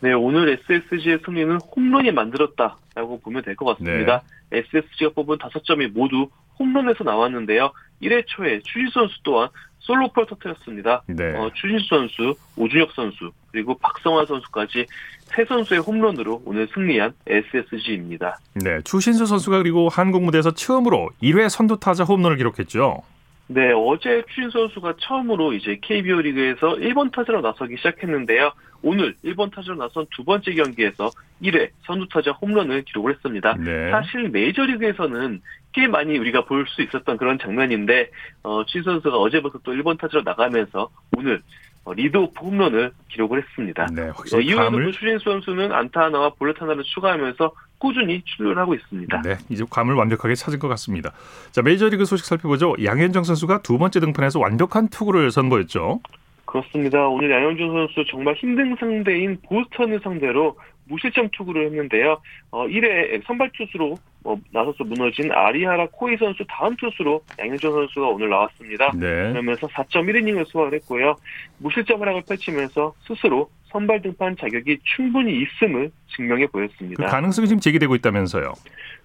네, 0.00 0.12
오늘 0.12 0.48
SSG의 0.70 1.18
승리는 1.24 1.58
홈런이 1.74 2.12
만들었다라고 2.12 3.20
보면 3.20 3.42
될 3.42 3.56
것 3.56 3.64
같습니다. 3.78 4.22
네. 4.50 4.58
SSG가 4.58 5.10
뽑은 5.14 5.36
5점이 5.38 5.92
모두 5.92 6.28
홈런에서 6.58 7.04
나왔는데요. 7.04 7.72
1회 8.02 8.24
초에 8.26 8.60
추진 8.60 8.88
선수 8.90 9.14
또한 9.22 9.48
솔로폴 9.80 10.26
터트렸습니다. 10.26 11.02
네. 11.06 11.36
어, 11.36 11.50
추진수 11.54 11.88
선수, 11.88 12.34
오준혁 12.56 12.92
선수, 12.92 13.30
그리고 13.50 13.76
박성환 13.78 14.26
선수까지 14.26 14.86
세 15.24 15.44
선수의 15.44 15.80
홈런으로 15.80 16.42
오늘 16.44 16.68
승리한 16.72 17.14
SSG입니다. 17.26 18.38
네, 18.54 18.80
추신수 18.82 19.26
선수가 19.26 19.58
그리고 19.58 19.88
한국 19.88 20.22
무대에서 20.24 20.52
처음으로 20.52 21.10
1회 21.22 21.48
선두 21.48 21.78
타자 21.78 22.04
홈런을 22.04 22.36
기록했죠. 22.36 23.02
네, 23.50 23.72
어제 23.72 24.22
추신수 24.28 24.50
선수가 24.50 24.94
처음으로 25.00 25.54
이제 25.54 25.78
KBO 25.80 26.20
리그에서 26.20 26.74
1번 26.76 27.10
타자로 27.10 27.40
나서기 27.40 27.76
시작했는데요. 27.78 28.52
오늘 28.82 29.14
1번 29.24 29.50
타자로 29.50 29.76
나선 29.76 30.06
두 30.14 30.22
번째 30.22 30.52
경기에서 30.52 31.10
1회 31.42 31.70
선두 31.86 32.08
타자 32.08 32.30
홈런을 32.32 32.82
기록을 32.82 33.14
했습니다. 33.14 33.54
네. 33.58 33.90
사실 33.90 34.28
메이저리그에서는 34.28 35.40
꽤 35.72 35.86
많이 35.86 36.18
우리가 36.18 36.44
볼 36.44 36.66
수 36.66 36.82
있었던 36.82 37.16
그런 37.16 37.38
장면인데 37.38 38.10
어, 38.42 38.64
추신수 38.66 38.82
선수가 38.82 39.16
어제부터 39.16 39.60
또 39.62 39.72
1번 39.72 39.98
타자로 39.98 40.22
나가면서 40.24 40.90
오늘 41.16 41.36
어, 41.36 41.42
리드오프 41.86 42.40
홈런을 42.40 42.92
기록을 43.08 43.42
했습니다. 43.42 43.86
네, 43.92 44.10
어, 44.10 44.40
이후에도. 44.40 44.92
추신수 44.92 45.24
선수는 45.24 45.72
안타 45.72 46.02
하나와 46.04 46.30
볼넷 46.30 46.60
하나를 46.60 46.82
추가하면서 46.84 47.52
꾸준히 47.78 48.22
출루를 48.24 48.58
하고 48.58 48.74
있습니다. 48.74 49.22
네, 49.22 49.36
이제 49.48 49.64
감을 49.70 49.94
완벽하게 49.94 50.34
찾은 50.34 50.58
것 50.58 50.68
같습니다. 50.68 51.12
자, 51.52 51.62
메이저리그 51.62 52.04
소식 52.04 52.26
살펴보죠. 52.26 52.74
양현종 52.82 53.24
선수가 53.24 53.62
두 53.62 53.78
번째 53.78 54.00
등판에서 54.00 54.40
완벽한 54.40 54.88
투구를 54.88 55.30
선보였죠. 55.30 56.00
그렇습니다. 56.44 57.06
오늘 57.06 57.30
양현종 57.30 57.72
선수 57.72 58.04
정말 58.10 58.34
힘든 58.34 58.74
상대인 58.80 59.38
보스턴을 59.42 60.00
상대로 60.02 60.56
무실점 60.88 61.28
투구를 61.36 61.66
했는데요. 61.66 62.18
어, 62.50 62.66
1회 62.66 63.22
선발 63.26 63.50
투수로 63.56 63.96
어, 64.24 64.36
나서서 64.52 64.84
무너진 64.84 65.30
아리하라 65.32 65.88
코헤이 65.92 66.16
선수 66.16 66.44
다음 66.48 66.76
투수로 66.76 67.22
양현종 67.38 67.72
선수가 67.72 68.08
오늘 68.08 68.28
나왔습니다. 68.28 68.90
네. 68.94 69.32
그러면서 69.32 69.66
4.1이닝을 69.68 70.46
소화를 70.48 70.78
했고요. 70.80 71.16
무실점 71.58 72.00
활약을 72.00 72.22
펼치면서 72.28 72.94
스스로 73.06 73.48
선발 73.70 74.02
등판 74.02 74.36
자격이 74.36 74.78
충분히 74.96 75.42
있음을 75.42 75.90
증명해 76.16 76.48
보였습니다. 76.48 77.04
그 77.04 77.10
가능성이 77.10 77.48
지금 77.48 77.60
제기되고 77.60 77.94
있다면서요? 77.96 78.54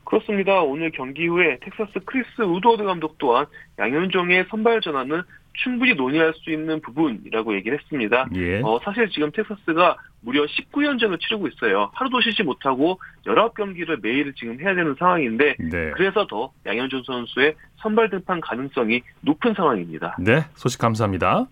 그렇습니다. 0.05 0.61
오늘 0.61 0.91
경기 0.91 1.27
후에 1.27 1.57
텍사스 1.61 1.99
크리스 2.05 2.41
우드워드 2.41 2.83
감독 2.83 3.17
또한 3.17 3.45
양현종의 3.79 4.45
선발 4.49 4.81
전환은 4.81 5.21
충분히 5.53 5.93
논의할 5.93 6.33
수 6.33 6.51
있는 6.51 6.81
부분이라고 6.81 7.55
얘기를 7.55 7.77
했습니다. 7.77 8.27
예. 8.35 8.61
어, 8.61 8.79
사실 8.83 9.09
지금 9.09 9.31
텍사스가 9.31 9.97
무려 10.21 10.45
19연전을 10.45 11.19
치르고 11.19 11.47
있어요. 11.49 11.91
하루도 11.93 12.21
쉬지 12.21 12.43
못하고 12.43 12.99
19경기를 13.25 14.01
매일 14.01 14.33
지금 14.33 14.59
해야 14.59 14.73
되는 14.73 14.95
상황인데 14.97 15.55
네. 15.59 15.91
그래서 15.95 16.25
더 16.27 16.51
양현종 16.65 17.03
선수의 17.03 17.55
선발 17.77 18.09
등판 18.09 18.41
가능성이 18.41 19.01
높은 19.21 19.53
상황입니다. 19.53 20.15
네, 20.19 20.45
소식 20.55 20.79
감사합니다. 20.79 21.45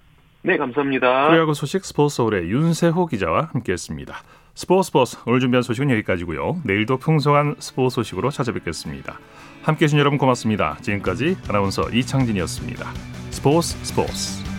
네, 0.43 0.57
감사합니다. 0.57 1.27
프로야구 1.27 1.53
소식 1.53 1.85
스포츠 1.85 2.15
서울의 2.15 2.49
윤세호 2.49 3.05
기자와 3.07 3.49
함께했습니다. 3.53 4.15
스포츠 4.55 4.87
스포츠 4.87 5.17
오늘 5.27 5.39
준비한 5.39 5.61
소식은 5.61 5.91
여기까지고요. 5.91 6.61
내일도 6.65 6.97
풍성한 6.97 7.55
스포츠 7.59 7.95
소식으로 7.95 8.31
찾아뵙겠습니다. 8.31 9.19
함께해 9.63 9.87
주신 9.87 9.99
여러분 9.99 10.17
고맙습니다. 10.17 10.77
지금까지 10.81 11.37
아나운서 11.47 11.89
이창진이었습니다. 11.89 12.91
스포츠 13.29 13.77
스포츠 13.83 14.50